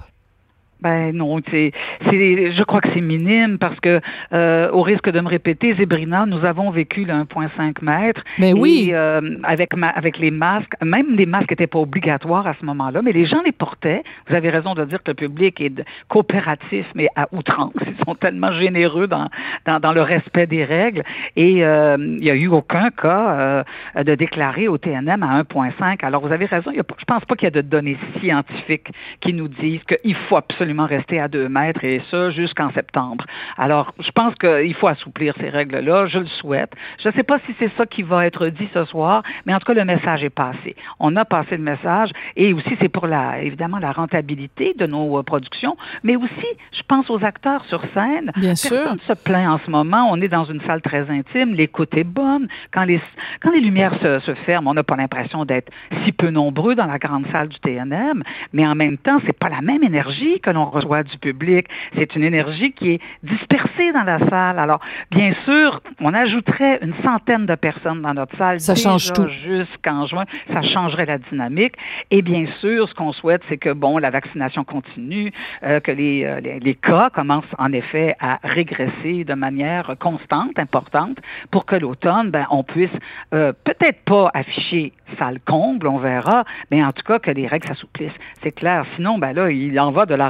Ben 0.82 1.16
non, 1.16 1.40
c'est, 1.52 1.72
c'est, 2.10 2.52
je 2.52 2.64
crois 2.64 2.82
que 2.82 2.90
c'est 2.94 3.02
minime 3.02 3.58
parce 3.60 3.80
que 3.80 4.02
euh, 4.34 4.72
au 4.72 4.82
risque 4.82 5.10
de 5.10 5.20
me 5.20 5.28
répéter, 5.28 5.76
Zébrina, 5.76 6.26
nous 6.26 6.44
avons 6.44 6.72
vécu 6.72 7.06
le 7.06 7.14
1,5 7.14 7.84
mètres. 7.84 8.24
Mais 8.40 8.54
oui. 8.54 8.90
Euh, 8.92 9.38
avec 9.44 9.76
ma, 9.76 9.90
avec 9.90 10.18
les 10.18 10.32
masques, 10.32 10.74
même 10.84 11.16
les 11.16 11.26
masques 11.26 11.52
n'étaient 11.52 11.68
pas 11.68 11.80
obligatoires 11.80 12.48
à 12.48 12.56
ce 12.60 12.66
moment-là, 12.66 13.02
mais 13.04 13.12
les 13.12 13.26
gens 13.26 13.42
les 13.46 13.52
portaient. 13.52 14.04
Vous 14.28 14.36
avez 14.36 14.50
raison 14.50 14.74
de 14.74 14.86
dire 14.86 15.04
que 15.04 15.12
le 15.12 15.16
public 15.16 15.62
est 15.62 15.84
coopératif, 16.08 16.86
mais 16.96 17.08
à 17.16 17.28
outrance. 17.32 17.74
Ils 17.86 18.06
sont 18.06 18.16
tellement 18.16 18.52
généreux 18.52 19.08
dans 19.08 19.30
dans, 19.66 19.80
dans 19.80 19.94
le 19.94 20.02
respect 20.02 20.48
des 20.48 20.64
règles. 20.64 21.04
Et 21.36 21.64
euh, 21.64 21.98
il 22.00 22.24
n'y 22.24 22.30
a 22.30 22.36
eu 22.36 22.48
aucun 22.48 22.90
cas 22.90 23.64
euh, 23.96 24.04
de 24.04 24.16
déclarer 24.16 24.68
au 24.68 24.78
TNM 24.78 25.22
à 25.24 25.42
1,5. 25.44 26.04
Alors 26.04 26.26
vous 26.26 26.34
avez 26.34 26.46
raison. 26.46 26.72
Y 26.72 26.80
a, 26.80 26.84
je 26.98 27.06
pense 27.06 27.26
pas 27.26 27.36
qu'il 27.36 27.46
y 27.46 27.48
a 27.48 27.52
de 27.52 27.62
données 27.62 27.98
scientifiques 28.20 28.90
qui 29.20 29.34
nous 29.34 29.48
disent 29.48 29.84
qu'il 29.84 30.16
faut 30.16 30.38
absolument 30.38 30.71
rester 30.80 31.20
à 31.20 31.28
deux 31.28 31.50
mètres 31.50 31.84
et 31.84 32.02
ça 32.10 32.30
jusqu'en 32.32 32.72
septembre. 32.72 33.26
Alors, 33.58 33.94
je 34.00 34.12
pense 34.12 34.34
qu'il 34.36 34.74
faut 34.76 34.88
assouplir 34.88 35.34
ces 35.40 35.50
règles-là. 35.50 36.08
Je 36.08 36.20
le 36.20 36.28
souhaite. 36.28 36.72
Je 37.02 37.10
ne 37.10 37.14
sais 37.14 37.24
pas 37.24 37.40
si 37.46 37.56
c'est 37.60 37.72
ça 37.78 37.86
qui 37.86 38.04
va 38.04 38.26
être 38.26 38.48
dit 38.48 38.70
ce 38.74 38.86
soir, 38.86 39.24
mais 39.46 39.54
en 39.54 39.60
tout 39.60 39.66
cas, 39.66 39.74
le 39.74 39.86
message 39.86 40.24
est 40.24 40.30
passé. 40.30 40.76
On 41.00 41.16
a 41.16 41.26
passé 41.26 41.58
le 41.58 41.64
message 41.64 42.12
et 42.36 42.54
aussi 42.54 42.76
c'est 42.80 42.90
pour 42.90 43.08
la, 43.08 43.42
évidemment, 43.42 43.80
la 43.80 43.92
rentabilité 43.92 44.74
de 44.78 44.86
nos 44.86 45.18
euh, 45.18 45.24
productions, 45.24 45.76
mais 46.04 46.16
aussi, 46.16 46.48
je 46.72 46.82
pense 46.88 47.10
aux 47.10 47.24
acteurs 47.24 47.66
sur 47.66 47.82
scène. 47.94 48.32
Bien 48.36 48.50
Personne 48.50 48.96
ne 48.96 49.16
se 49.16 49.22
plaint 49.22 49.50
en 49.50 49.60
ce 49.66 49.70
moment. 49.70 50.08
On 50.10 50.22
est 50.22 50.28
dans 50.28 50.46
une 50.46 50.62
salle 50.62 50.82
très 50.82 51.10
intime. 51.10 51.54
L'écoute 51.54 51.96
est 51.96 52.04
bonne. 52.04 52.48
Quand 52.72 52.84
les, 52.84 53.02
quand 53.42 53.52
les 53.52 53.62
lumières 53.62 53.96
se, 54.02 54.20
se 54.20 54.34
ferment, 54.34 54.72
on 54.72 54.74
n'a 54.74 54.84
pas 54.84 54.96
l'impression 54.96 55.46
d'être 55.46 55.72
si 56.04 56.12
peu 56.12 56.30
nombreux 56.30 56.76
dans 56.76 56.86
la 56.86 57.00
grande 57.00 57.26
salle 57.32 57.50
du 57.50 57.60
TNM, 57.60 58.24
mais 58.54 58.68
en 58.68 58.76
même 58.76 58.98
temps, 58.98 59.20
c'est 59.26 59.38
pas 59.38 59.50
la 59.50 59.62
même 59.62 59.84
énergie 59.84 60.40
que 60.40 60.50
l'on 60.50 60.61
on 60.64 60.70
reçoit 60.70 61.04
du 61.04 61.18
public. 61.18 61.68
C'est 61.96 62.16
une 62.16 62.24
énergie 62.24 62.72
qui 62.72 62.92
est 62.92 63.02
dispersée 63.24 63.92
dans 63.94 64.04
la 64.04 64.20
salle. 64.30 64.60
Alors, 64.60 64.80
bien 65.12 65.34
sûr, 65.46 65.82
on 66.00 66.14
ajouterait 66.14 66.80
une 66.82 66.94
centaine 67.04 67.46
de 67.46 67.56
personnes 67.56 68.02
dans 68.02 68.14
notre 68.14 68.36
salle. 68.38 68.60
Ça 68.60 68.76
change 68.76 69.12
tout. 69.14 69.28
Jusqu'en 69.46 70.06
juin, 70.06 70.26
ça 70.52 70.62
changerait 70.62 71.06
la 71.06 71.18
dynamique. 71.18 71.74
Et 72.10 72.22
bien 72.22 72.46
sûr, 72.60 72.88
ce 72.90 72.94
qu'on 72.94 73.14
souhaite, 73.14 73.42
c'est 73.50 73.58
que, 73.58 73.72
bon, 73.72 73.98
la 73.98 74.10
vaccination 74.10 74.64
continue, 74.64 75.32
euh, 75.64 75.80
que 75.80 75.92
euh, 75.92 76.40
les, 76.40 76.60
les, 76.60 76.76
cas 76.76 77.10
commencent 77.10 77.44
en 77.58 77.72
effet 77.74 78.16
à 78.20 78.40
régresser 78.44 79.24
de 79.24 79.34
manière 79.34 79.96
constante, 80.00 80.58
importante, 80.58 81.18
pour 81.52 81.66
que 81.66 81.76
l'automne, 81.76 82.32
ben, 82.32 82.46
on 82.50 82.64
puisse 82.64 82.90
euh, 83.34 83.54
peut-être 83.64 84.04
pas 84.06 84.32
afficher 84.34 84.94
salle 85.18 85.40
comble, 85.46 85.88
on 85.88 85.98
verra, 85.98 86.46
mais 86.70 86.84
en 86.84 86.92
tout 86.92 87.04
cas 87.04 87.20
que 87.20 87.32
les 87.32 87.48
règles 87.48 87.68
s'assouplissent. 87.68 88.18
C'est 88.44 88.52
clair. 88.52 88.86
Sinon, 88.96 89.18
ben 89.18 89.34
là, 89.34 89.52
il 89.52 89.78
en 89.80 89.92
va 89.92 90.06
de 90.06 90.16
la 90.16 90.30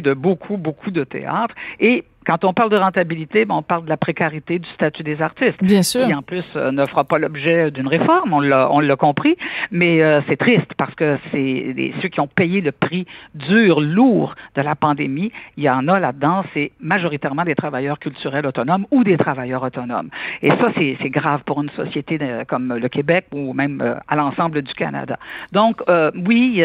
de 0.00 0.14
beaucoup, 0.14 0.56
beaucoup 0.56 0.90
de 0.90 1.04
théâtres. 1.04 1.54
Et 1.80 2.04
quand 2.28 2.44
on 2.44 2.52
parle 2.52 2.68
de 2.68 2.76
rentabilité, 2.76 3.46
ben, 3.46 3.54
on 3.54 3.62
parle 3.62 3.84
de 3.84 3.88
la 3.88 3.96
précarité 3.96 4.58
du 4.58 4.68
statut 4.68 5.02
des 5.02 5.22
artistes. 5.22 5.62
Bien 5.62 5.82
sûr. 5.82 6.06
Qui 6.06 6.14
en 6.14 6.20
plus 6.20 6.44
euh, 6.56 6.70
ne 6.70 6.84
fera 6.84 7.04
pas 7.04 7.18
l'objet 7.18 7.70
d'une 7.70 7.88
réforme, 7.88 8.34
on 8.34 8.40
l'a, 8.40 8.68
on 8.70 8.80
l'a 8.80 8.96
compris, 8.96 9.38
mais 9.70 10.02
euh, 10.02 10.20
c'est 10.28 10.36
triste 10.36 10.74
parce 10.76 10.94
que 10.94 11.16
c'est 11.32 11.94
ceux 12.02 12.08
qui 12.08 12.20
ont 12.20 12.26
payé 12.26 12.60
le 12.60 12.70
prix 12.70 13.06
dur, 13.34 13.80
lourd 13.80 14.34
de 14.56 14.60
la 14.60 14.74
pandémie. 14.74 15.32
Il 15.56 15.64
y 15.64 15.70
en 15.70 15.88
a 15.88 15.98
là-dedans, 15.98 16.44
c'est 16.52 16.72
majoritairement 16.80 17.44
des 17.44 17.54
travailleurs 17.54 17.98
culturels 17.98 18.46
autonomes 18.46 18.84
ou 18.90 19.04
des 19.04 19.16
travailleurs 19.16 19.62
autonomes. 19.62 20.10
Et 20.42 20.50
ça, 20.50 20.68
c'est, 20.76 20.98
c'est 21.00 21.10
grave 21.10 21.40
pour 21.46 21.62
une 21.62 21.70
société 21.70 22.18
comme 22.46 22.74
le 22.74 22.88
Québec 22.90 23.24
ou 23.32 23.54
même 23.54 23.80
euh, 23.80 23.94
à 24.06 24.16
l'ensemble 24.16 24.60
du 24.60 24.74
Canada. 24.74 25.18
Donc, 25.52 25.80
oui, 26.26 26.62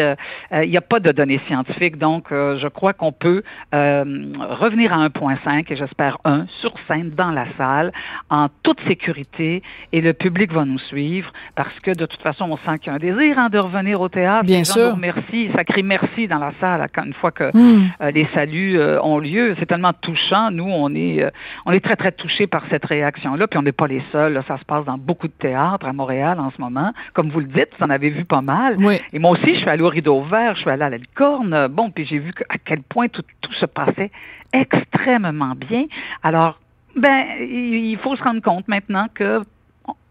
il 0.52 0.70
n'y 0.70 0.76
a 0.76 0.80
pas 0.82 1.00
de 1.00 1.10
données 1.10 1.40
scientifiques, 1.46 1.96
donc 1.96 2.26
je 2.30 2.68
crois 2.68 2.92
qu'on 2.92 3.12
peut 3.12 3.42
revenir 3.72 4.92
à 4.92 4.96
un 4.96 5.10
et 5.58 5.76
j'espère 5.76 6.18
un 6.24 6.46
sur 6.60 6.72
scène 6.88 7.10
dans 7.10 7.30
la 7.30 7.46
salle 7.56 7.92
en 8.28 8.48
toute 8.62 8.80
sécurité 8.88 9.62
et 9.92 10.00
le 10.00 10.12
public 10.12 10.52
va 10.52 10.64
nous 10.64 10.78
suivre 10.78 11.30
parce 11.54 11.78
que 11.80 11.92
de 11.92 12.06
toute 12.06 12.20
façon 12.22 12.46
on 12.50 12.56
sent 12.56 12.78
qu'il 12.78 12.88
y 12.88 12.90
a 12.90 12.94
un 12.94 12.98
désir 12.98 13.38
hein, 13.38 13.48
de 13.48 13.58
revenir 13.58 14.00
au 14.00 14.08
théâtre. 14.08 14.44
Bien 14.44 14.64
sûr. 14.64 14.96
merci, 14.96 15.50
ça 15.54 15.64
crie 15.64 15.82
merci 15.82 16.26
dans 16.26 16.38
la 16.38 16.52
salle 16.60 16.86
une 17.04 17.12
fois 17.14 17.30
que 17.30 17.50
hmm. 17.56 17.90
euh, 18.00 18.10
les 18.10 18.26
saluts 18.34 18.78
euh, 18.78 19.00
ont 19.02 19.18
lieu. 19.18 19.54
C'est 19.58 19.66
tellement 19.66 19.92
touchant. 19.92 20.50
Nous 20.50 20.64
on 20.64 20.92
est 20.94 21.22
euh, 21.22 21.30
on 21.66 21.72
est 21.72 21.80
très 21.80 21.96
très 21.96 22.12
touchés 22.12 22.46
par 22.46 22.64
cette 22.68 22.84
réaction 22.84 23.36
là. 23.36 23.46
Puis 23.46 23.58
on 23.58 23.62
n'est 23.62 23.72
pas 23.72 23.86
les 23.86 24.02
seuls. 24.10 24.42
Ça 24.48 24.58
se 24.58 24.64
passe 24.64 24.84
dans 24.84 24.98
beaucoup 24.98 25.28
de 25.28 25.32
théâtres 25.32 25.86
à 25.86 25.92
Montréal 25.92 26.40
en 26.40 26.50
ce 26.50 26.60
moment. 26.60 26.92
Comme 27.12 27.30
vous 27.30 27.40
le 27.40 27.46
dites, 27.46 27.68
vous 27.78 27.84
en 27.84 27.90
avez 27.90 28.10
vu 28.10 28.24
pas 28.24 28.40
mal. 28.40 28.76
Et 29.12 29.18
moi 29.18 29.30
aussi 29.30 29.54
je 29.54 29.60
suis 29.60 29.68
allée 29.68 29.82
au 29.82 29.88
Rideau 29.88 30.22
Vert, 30.22 30.56
je 30.56 30.62
suis 30.62 30.70
allée 30.70 30.82
à 30.82 30.90
la 30.90 30.98
Licorne. 30.98 31.68
Bon, 31.68 31.90
puis 31.90 32.04
j'ai 32.04 32.18
vu 32.18 32.32
à 32.48 32.58
quel 32.58 32.82
point 32.82 33.08
tout, 33.08 33.22
tout 33.40 33.52
se 33.52 33.66
passait 33.66 34.10
extrêmement 34.54 35.54
bien. 35.54 35.84
Alors, 36.22 36.58
ben, 36.96 37.24
il 37.40 37.98
faut 37.98 38.16
se 38.16 38.22
rendre 38.22 38.40
compte 38.40 38.68
maintenant 38.68 39.06
que 39.12 39.42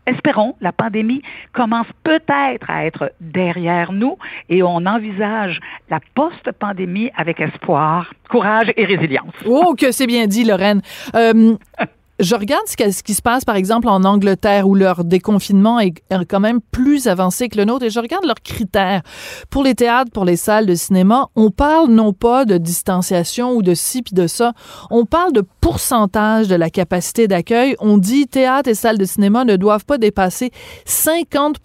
espérons, 0.06 0.56
la 0.60 0.72
pandémie 0.72 1.22
commence 1.54 1.88
peut-être 2.04 2.70
à 2.70 2.86
être 2.86 3.14
derrière 3.22 3.94
nous 3.94 4.18
et 4.50 4.62
on 4.62 4.86
envisage 4.86 5.62
la 5.90 6.00
post-pandémie 6.14 7.10
avec 7.16 7.40
espoir, 7.40 8.14
courage 8.30 8.74
et 8.76 8.86
résilience. 8.86 9.34
Oh, 9.46 9.76
que 9.78 9.92
c'est 9.92 10.08
bien 10.08 10.28
dit, 10.28 10.44
Lorraine. 10.44 10.82
Euh, 11.16 11.56
je 12.20 12.36
regarde 12.36 12.66
ce, 12.68 13.04
qui 13.04 13.14
se 13.14 13.22
passe, 13.22 13.44
par 13.44 13.56
exemple, 13.56 13.88
en 13.88 14.04
Angleterre, 14.04 14.68
où 14.68 14.76
leur 14.76 15.04
déconfinement 15.04 15.80
est 15.80 15.94
quand 16.30 16.40
même 16.40 16.62
plus 16.62 17.08
avancé 17.08 17.50
que 17.50 17.58
le 17.58 17.66
nôtre, 17.66 17.86
et 17.86 17.90
je 17.90 18.00
regarde 18.00 18.26
leurs 18.26 18.42
critères. 18.42 19.02
Pour 19.50 19.64
les 19.64 19.74
théâtres, 19.74 20.12
pour 20.12 20.26
les 20.26 20.36
salles 20.36 20.66
de 20.66 20.76
cinéma, 20.76 21.28
on 21.36 21.50
parle 21.50 21.90
non 21.90 22.14
pas 22.14 22.46
de 22.46 22.58
distanciation 22.58 23.54
ou 23.54 23.62
de 23.62 23.74
ci 23.74 24.04
puis 24.04 24.14
de 24.14 24.28
ça, 24.28 24.54
on 24.92 25.06
parle 25.06 25.34
de 25.34 25.44
pourcentage 25.62 26.48
de 26.48 26.56
la 26.56 26.70
capacité 26.70 27.28
d'accueil. 27.28 27.76
On 27.80 27.98
dit 27.98 28.28
théâtre 28.28 28.70
et 28.70 28.76
salles 28.76 28.98
de 28.98 29.06
cinéma 29.06 29.46
ne 29.46 29.56
doivent 29.56 29.86
pas 29.86 29.98
dépasser 29.98 30.52
50 30.86 31.60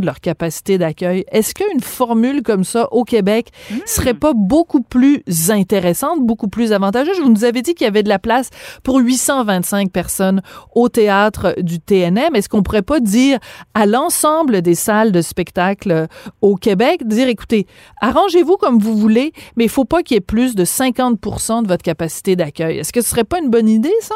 de 0.00 0.06
leur 0.06 0.20
capacité 0.20 0.76
d'accueil. 0.76 1.24
Est-ce 1.30 1.54
qu'une 1.54 1.80
formule 1.80 2.42
comme 2.42 2.64
ça 2.64 2.88
au 2.92 3.04
Québec 3.04 3.50
hmm. 3.70 3.76
serait 3.86 4.14
pas 4.14 4.32
beaucoup 4.34 4.82
plus 4.82 5.22
intéressante, 5.48 6.20
beaucoup 6.20 6.48
plus 6.48 6.72
avantageuse? 6.72 7.20
Vous 7.20 7.30
nous 7.30 7.44
avez 7.44 7.62
dit 7.62 7.74
qu'il 7.74 7.84
y 7.84 7.88
avait 7.88 8.02
de 8.02 8.08
la 8.08 8.18
place 8.18 8.50
pour 8.82 8.98
825 8.98 9.92
personnes 9.94 10.42
au 10.74 10.90
théâtre 10.90 11.54
du 11.62 11.80
TNM. 11.80 12.34
Est-ce 12.34 12.50
qu'on 12.50 12.62
pourrait 12.62 12.82
pas 12.82 13.00
dire 13.00 13.38
à 13.72 13.86
l'ensemble 13.86 14.60
des 14.60 14.74
salles 14.74 15.12
de 15.12 15.22
spectacle 15.22 16.06
au 16.42 16.56
Québec, 16.56 17.06
dire, 17.06 17.28
écoutez, 17.28 17.66
arrangez-vous 18.02 18.58
comme 18.58 18.78
vous 18.78 18.96
voulez, 18.96 19.32
mais 19.56 19.64
il 19.64 19.70
faut 19.70 19.86
pas 19.86 20.02
qu'il 20.02 20.16
y 20.16 20.18
ait 20.18 20.20
plus 20.20 20.54
de 20.54 20.64
50% 20.64 21.62
de 21.62 21.68
votre 21.68 21.82
capacité 21.82 22.36
d'accueil. 22.36 22.78
Est-ce 22.78 22.92
que 22.92 23.00
ce 23.00 23.08
serait 23.08 23.24
pas 23.24 23.38
une 23.38 23.48
bonne 23.48 23.68
idée, 23.68 23.94
ça? 24.00 24.14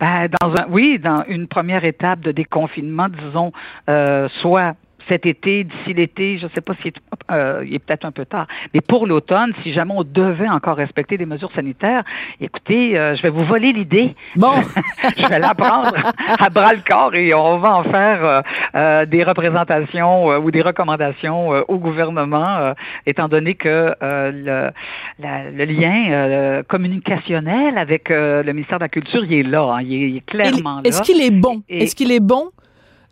Ben, 0.00 0.28
dans 0.40 0.50
un, 0.50 0.66
oui, 0.70 0.98
dans 0.98 1.24
une 1.28 1.46
première 1.46 1.84
étape 1.84 2.20
de 2.20 2.32
déconfinement, 2.32 3.08
disons, 3.08 3.52
euh, 3.88 4.28
soit 4.40 4.74
cet 5.08 5.26
été, 5.26 5.64
d'ici 5.64 5.94
l'été, 5.94 6.38
je 6.38 6.46
ne 6.46 6.50
sais 6.50 6.60
pas 6.60 6.74
s'il 6.76 6.88
est, 6.88 7.00
euh, 7.30 7.62
est 7.62 7.78
peut-être 7.78 8.04
un 8.04 8.12
peu 8.12 8.24
tard, 8.24 8.46
mais 8.72 8.80
pour 8.80 9.06
l'automne, 9.06 9.52
si 9.62 9.72
jamais 9.72 9.94
on 9.96 10.04
devait 10.04 10.48
encore 10.48 10.76
respecter 10.76 11.18
des 11.18 11.26
mesures 11.26 11.52
sanitaires, 11.52 12.04
écoutez, 12.40 12.98
euh, 12.98 13.14
je 13.14 13.22
vais 13.22 13.30
vous 13.30 13.44
voler 13.44 13.72
l'idée. 13.72 14.14
Bon, 14.36 14.52
je 15.16 15.26
vais 15.26 15.38
la 15.38 15.54
prendre 15.54 15.94
à 16.38 16.50
bras 16.50 16.74
le 16.74 16.80
corps 16.86 17.14
et 17.14 17.34
on 17.34 17.58
va 17.58 17.76
en 17.76 17.84
faire 17.84 18.24
euh, 18.24 18.42
euh 18.74 19.06
des 19.06 19.22
représentations 19.22 20.26
ou 20.26 20.50
des 20.50 20.62
recommandations 20.62 21.48
au 21.68 21.78
gouvernement, 21.78 22.74
étant 23.06 23.28
donné 23.28 23.54
que 23.54 23.94
le, 24.00 24.70
la, 25.18 25.50
le, 25.50 25.64
lien 25.64 26.62
communicationnel 26.66 27.76
avec 27.76 28.08
le 28.08 28.50
ministère 28.52 28.78
de 28.78 28.84
la 28.84 28.88
Culture, 28.88 29.24
il 29.24 29.32
est 29.32 29.42
là, 29.42 29.74
hein, 29.74 29.82
il, 29.82 30.16
est, 30.16 30.26
clairement 30.26 30.76
là. 30.76 30.82
Est-ce 30.84 31.02
qu'il 31.02 31.20
est 31.20 31.30
bon? 31.30 31.62
Est-ce 31.68 31.94
qu'il 31.94 32.12
est 32.12 32.20
bon? 32.20 32.50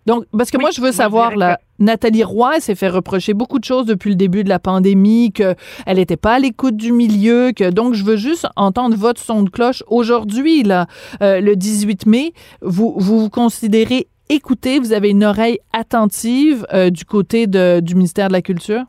Donc, 0.06 0.24
parce 0.36 0.50
que 0.50 0.58
moi, 0.58 0.70
je 0.70 0.80
veux 0.80 0.92
savoir, 0.92 1.36
là, 1.36 1.60
Nathalie 1.78 2.24
Roy 2.24 2.60
s'est 2.60 2.74
fait 2.74 2.88
reprocher 2.88 3.34
beaucoup 3.34 3.58
de 3.58 3.64
choses 3.64 3.86
depuis 3.86 4.10
le 4.10 4.16
début 4.16 4.44
de 4.44 4.48
la 4.48 4.58
pandémie, 4.58 5.32
qu'elle 5.32 5.56
n'était 5.96 6.16
pas 6.16 6.34
à 6.34 6.38
l'écoute 6.38 6.76
du 6.76 6.92
milieu, 6.92 7.52
que 7.54 7.70
donc 7.70 7.94
je 7.94 8.04
veux 8.04 8.16
juste 8.16 8.46
entendre 8.56 8.96
votre 8.96 9.20
son 9.20 9.42
de 9.42 9.50
cloche 9.50 9.82
aujourd'hui, 9.86 10.62
là, 10.62 10.86
euh, 11.22 11.40
le 11.40 11.56
18 11.56 12.06
mai. 12.06 12.32
Vous, 12.62 12.94
vous 12.96 13.20
vous 13.20 13.30
considérez 13.30 14.08
écouté, 14.28 14.78
vous 14.78 14.92
avez 14.92 15.10
une 15.10 15.24
oreille 15.24 15.58
attentive 15.72 16.66
euh, 16.72 16.90
du 16.90 17.04
côté 17.04 17.46
de, 17.46 17.80
du 17.80 17.94
ministère 17.94 18.28
de 18.28 18.32
la 18.32 18.42
Culture? 18.42 18.84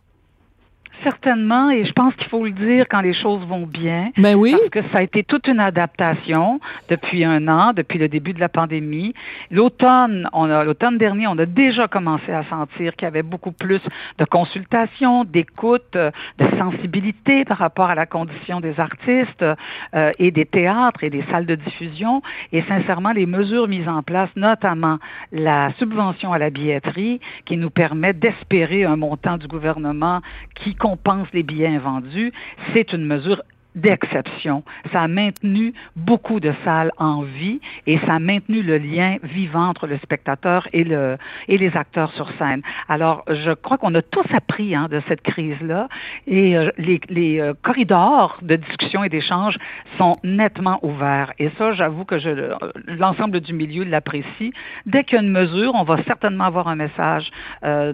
Certainement, 1.02 1.70
et 1.70 1.86
je 1.86 1.94
pense 1.94 2.14
qu'il 2.16 2.28
faut 2.28 2.44
le 2.44 2.52
dire 2.52 2.86
quand 2.90 3.02
les 3.02 3.14
choses 3.14 3.46
vont 3.48 3.66
bien. 3.66 4.12
Ben 4.18 4.36
oui. 4.36 4.52
Parce 4.52 4.70
que 4.70 4.92
ça 4.92 5.00
a 5.00 5.02
été 5.02 5.24
toute 5.24 5.48
une 5.48 5.60
adaptation 5.60 6.60
depuis 6.90 7.24
un 7.24 7.48
an, 7.48 7.74
depuis 7.74 8.00
le 8.00 8.08
début 8.08 8.34
de 8.34 8.40
la 8.40 8.50
pandémie. 8.50 9.14
L'automne, 9.52 10.30
on 10.34 10.50
a, 10.50 10.64
l'automne 10.64 10.98
dernier, 10.98 11.28
on 11.28 11.38
a 11.38 11.46
déjà 11.46 11.88
commencé 11.88 12.32
à 12.32 12.44
sentir 12.46 12.96
qu'il 12.96 13.06
y 13.06 13.08
avait 13.08 13.24
beaucoup 13.24 13.52
plus 13.52 13.82
de 14.18 14.26
consultations, 14.26 15.24
d'écoute, 15.24 15.94
de 15.94 16.58
sensibilité 16.58 17.46
par 17.46 17.58
rapport 17.58 17.90
à 17.90 17.96
la 17.96 18.06
condition 18.06 18.60
des 18.60 18.80
artistes 18.80 19.44
euh, 19.96 20.12
et 20.20 20.32
des 20.32 20.46
théâtres 20.46 21.04
et 21.04 21.10
des 21.10 21.24
salles 21.32 21.46
de 21.46 21.56
diffusion. 21.56 22.22
Et 22.52 22.62
sincèrement, 22.64 23.12
les 23.12 23.26
mesures 23.26 23.68
mises 23.68 23.88
en 23.88 24.04
place, 24.04 24.30
notamment 24.36 25.00
la 25.32 25.72
subvention 25.80 26.34
à 26.34 26.38
la 26.38 26.50
billetterie, 26.50 27.20
qui 27.46 27.58
nous 27.58 27.70
permet 27.70 28.14
d'espérer 28.14 28.84
un 28.84 28.96
montant 28.96 29.38
du 29.38 29.48
gouvernement 29.48 30.22
qui 30.56 30.76
pense 30.98 31.28
les 31.34 31.44
billets 31.44 31.78
vendus, 31.78 32.32
c'est 32.74 32.94
une 32.94 33.06
mesure 33.06 33.42
d'exception. 33.76 34.64
Ça 34.92 35.02
a 35.02 35.08
maintenu 35.08 35.74
beaucoup 35.96 36.40
de 36.40 36.54
salles 36.64 36.92
en 36.98 37.24
vie 37.24 37.60
et 37.88 37.98
ça 38.00 38.16
a 38.16 38.20
maintenu 38.20 38.62
le 38.62 38.78
lien 38.78 39.18
vivant 39.24 39.68
entre 39.68 39.88
le 39.88 39.98
spectateur 39.98 40.68
et, 40.74 40.84
le, 40.84 41.18
et 41.48 41.58
les 41.58 41.76
acteurs 41.76 42.12
sur 42.14 42.30
scène. 42.38 42.62
Alors, 42.88 43.24
je 43.28 43.52
crois 43.52 43.78
qu'on 43.78 43.94
a 43.96 44.02
tous 44.02 44.26
appris 44.34 44.76
hein, 44.76 44.88
de 44.90 45.02
cette 45.08 45.22
crise-là 45.22 45.88
et 46.28 46.58
euh, 46.58 46.70
les, 46.78 47.00
les 47.10 47.40
euh, 47.40 47.54
corridors 47.62 48.38
de 48.42 48.56
discussion 48.56 49.04
et 49.04 49.10
d'échange 49.10 49.58
sont 49.98 50.18
nettement 50.24 50.80
ouverts. 50.84 51.34
Et 51.40 51.50
ça, 51.58 51.72
j'avoue 51.74 52.06
que 52.06 52.20
je, 52.20 52.54
l'ensemble 52.88 53.40
du 53.40 53.54
milieu 53.54 53.84
l'apprécie. 53.84 54.54
Dès 54.86 55.04
qu'il 55.04 55.18
y 55.18 55.22
a 55.22 55.24
une 55.24 55.32
mesure, 55.32 55.74
on 55.76 55.84
va 55.84 56.02
certainement 56.04 56.46
avoir 56.46 56.68
un 56.68 56.76
message 56.76 57.32
euh, 57.64 57.94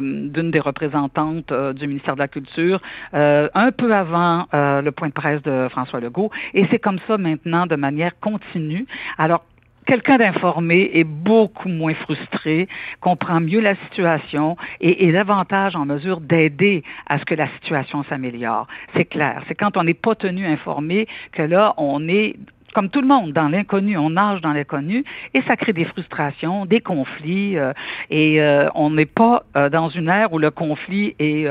d'une 0.00 0.50
des 0.50 0.60
représentantes 0.60 1.52
du 1.52 1.86
ministère 1.86 2.14
de 2.14 2.20
la 2.20 2.28
Culture 2.28 2.80
un 3.12 3.72
peu 3.72 3.94
avant 3.94 4.46
le 4.52 4.90
point 4.90 5.09
presse 5.12 5.42
de 5.42 5.68
François 5.70 6.00
Legault. 6.00 6.30
Et 6.54 6.66
c'est 6.70 6.78
comme 6.78 6.98
ça 7.06 7.18
maintenant, 7.18 7.66
de 7.66 7.76
manière 7.76 8.18
continue. 8.20 8.86
Alors, 9.18 9.44
quelqu'un 9.86 10.18
d'informé 10.18 10.90
est 10.94 11.04
beaucoup 11.04 11.68
moins 11.68 11.94
frustré, 11.94 12.68
comprend 13.00 13.40
mieux 13.40 13.60
la 13.60 13.74
situation 13.76 14.56
et 14.80 15.08
est 15.08 15.12
davantage 15.12 15.74
en 15.74 15.84
mesure 15.84 16.20
d'aider 16.20 16.84
à 17.06 17.18
ce 17.18 17.24
que 17.24 17.34
la 17.34 17.48
situation 17.54 18.04
s'améliore. 18.04 18.66
C'est 18.94 19.04
clair. 19.04 19.42
C'est 19.48 19.54
quand 19.54 19.76
on 19.76 19.84
n'est 19.84 19.94
pas 19.94 20.14
tenu 20.14 20.46
informé 20.46 21.08
que 21.32 21.42
là, 21.42 21.74
on 21.76 22.08
est 22.08 22.36
comme 22.72 22.88
tout 22.88 23.00
le 23.00 23.06
monde, 23.06 23.32
dans 23.32 23.48
l'inconnu, 23.48 23.96
on 23.96 24.10
nage 24.10 24.40
dans 24.40 24.52
l'inconnu 24.52 25.04
et 25.34 25.42
ça 25.42 25.56
crée 25.56 25.72
des 25.72 25.84
frustrations, 25.84 26.66
des 26.66 26.80
conflits 26.80 27.58
euh, 27.58 27.72
et 28.10 28.40
euh, 28.40 28.68
on 28.74 28.90
n'est 28.90 29.06
pas 29.06 29.44
euh, 29.56 29.68
dans 29.68 29.88
une 29.88 30.08
ère 30.08 30.32
où 30.32 30.38
le 30.38 30.50
conflit 30.50 31.14
est 31.18 31.46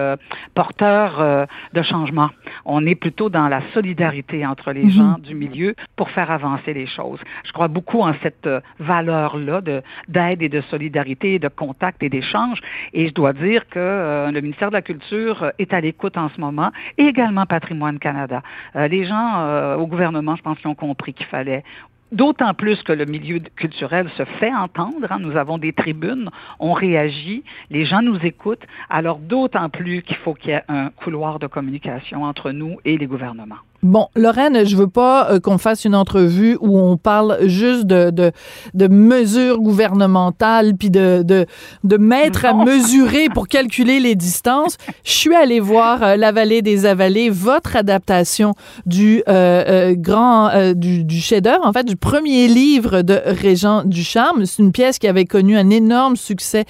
porteur 0.54 1.48
de 1.74 1.82
changement. 1.82 2.30
On 2.66 2.86
est 2.86 2.96
plutôt 2.96 3.30
dans 3.30 3.48
la 3.48 3.62
solidarité 3.74 4.46
entre 4.46 4.72
les 4.72 4.86
mhm. 4.86 4.92
gens 4.92 5.18
du 5.20 5.36
milieu 5.36 5.76
pour 5.96 6.10
faire 6.12 6.32
avancer 6.32 6.74
les 6.74 6.88
choses. 6.88 7.20
Je 7.44 7.52
crois 7.52 7.68
beaucoup 7.68 8.02
en 8.02 8.14
cette 8.22 8.50
valeur-là 8.80 9.62
de 9.62 9.82
d'aide 10.08 10.42
et 10.42 10.50
de 10.50 10.62
solidarité, 10.62 11.40
de 11.40 11.48
contact 11.48 12.04
et 12.04 12.10
d'échange 12.10 12.60
et 12.94 13.08
je 13.08 13.14
dois 13.14 13.34
dire 13.34 13.68
que 13.70 14.30
le 14.32 14.42
ministère 14.42 14.70
de 14.70 14.76
la 14.76 14.82
Culture 14.82 15.52
est 15.60 15.74
à 15.74 15.82
l'écoute 15.82 16.18
en 16.18 16.30
ce 16.30 16.40
moment 16.40 16.72
et 16.98 17.06
également 17.06 17.46
Patrimoine 17.46 18.00
Canada. 18.00 18.42
les 18.76 19.06
gens 19.06 19.76
au 19.76 19.88
gouvernement, 19.88 20.36
je 20.36 20.42
pense, 20.42 20.58
qu'ils 20.60 20.70
ont 20.70 20.76
compris 20.76 21.09
qu'il 21.14 21.26
fallait 21.28 21.64
D'autant 22.12 22.56
plus 22.56 22.82
que 22.82 22.92
le 22.92 23.06
milieu 23.06 23.40
culturel 23.56 24.10
se 24.18 24.26
fait 24.26 24.54
entendre. 24.54 25.12
Hein. 25.12 25.20
Nous 25.20 25.38
avons 25.38 25.60
des 25.60 25.74
tribunes, 25.74 26.32
on 26.60 26.74
réagit, 26.74 27.44
les 27.70 27.86
gens 27.86 28.02
nous 28.02 28.18
écoutent. 28.26 28.66
Alors 28.90 29.20
d'autant 29.20 29.70
plus 29.70 30.02
qu'il 30.02 30.16
faut 30.18 30.34
qu'il 30.34 30.52
y 30.52 30.54
ait 30.54 30.64
un 30.70 30.90
couloir 30.90 31.38
de 31.38 31.46
communication 31.46 32.24
entre 32.24 32.52
nous 32.52 32.78
et 32.84 32.98
les 32.98 33.06
gouvernements. 33.06 33.60
Bon, 33.82 34.08
Lorraine, 34.16 34.66
je 34.66 34.76
veux 34.76 34.90
pas 34.90 35.32
euh, 35.32 35.40
qu'on 35.40 35.58
fasse 35.58 35.86
une 35.86 35.96
entrevue 35.96 36.58
où 36.60 36.78
on 36.78 36.98
parle 36.98 37.38
juste 37.48 37.86
de, 37.86 38.10
de, 38.10 38.32
de 38.74 38.88
mesures 38.90 39.60
gouvernementales 39.60 40.74
puis 40.76 40.90
de, 40.90 41.24
de, 41.24 41.46
de 41.86 41.98
mettre 41.98 42.44
à 42.44 42.54
mesurer 42.54 43.30
pour 43.30 43.48
calculer 43.48 44.02
les 44.02 44.16
distances. 44.16 44.76
Je 45.06 45.12
suis 45.12 45.34
allée 45.34 45.62
voir 45.62 46.04
euh, 46.04 46.16
La 46.18 46.34
Vallée 46.34 46.62
des 46.62 46.86
Avalées, 46.86 47.30
votre 47.30 47.78
adaptation 47.78 48.54
du 48.86 49.24
euh, 49.30 49.96
grand 49.96 50.50
du, 50.74 51.06
du 51.06 51.22
chef-d'œuvre, 51.22 51.66
en 51.66 51.72
fait, 51.72 51.86
du 51.86 51.96
premier 51.96 52.48
livre 52.48 53.02
de 53.02 53.22
Régent 53.26 53.84
Ducharme. 53.86 54.46
C'est 54.46 54.62
une 54.62 54.74
pièce 54.74 55.00
qui 55.00 55.08
avait 55.08 55.26
connu 55.26 55.58
un 55.58 55.70
énorme 55.70 56.16
succès 56.16 56.66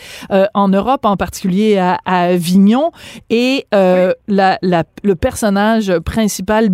en 0.54 0.68
Europe, 0.68 1.06
en 1.06 1.18
particulier 1.18 1.78
à, 1.78 2.00
à 2.06 2.26
Avignon, 2.26 2.92
et 3.30 3.66
la, 3.72 4.16
la, 4.62 4.84
le 5.04 5.16
personnage 5.16 5.98
principal, 6.00 6.70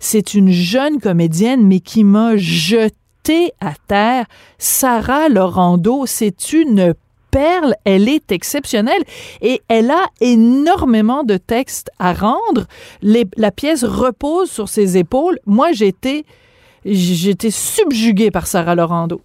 C'est 0.00 0.34
une 0.34 0.50
jeune 0.50 1.00
comédienne, 1.00 1.66
mais 1.66 1.80
qui 1.80 2.04
m'a 2.04 2.36
jeté 2.36 3.52
à 3.60 3.72
terre. 3.86 4.26
Sarah 4.58 5.28
Laurando, 5.28 6.06
c'est 6.06 6.52
une 6.52 6.94
perle, 7.30 7.74
elle 7.84 8.08
est 8.08 8.32
exceptionnelle 8.32 9.02
et 9.42 9.60
elle 9.68 9.90
a 9.90 10.06
énormément 10.20 11.24
de 11.24 11.36
textes 11.36 11.90
à 11.98 12.12
rendre. 12.12 12.66
la 13.02 13.50
pièce 13.50 13.84
repose 13.84 14.50
sur 14.50 14.68
ses 14.68 14.96
épaules. 14.96 15.38
Moi, 15.46 15.72
j'étais 15.72 16.24
j'étais 16.84 17.50
subjuguée 17.50 18.30
par 18.30 18.46
Sarah 18.46 18.74
Laurando. 18.74 19.20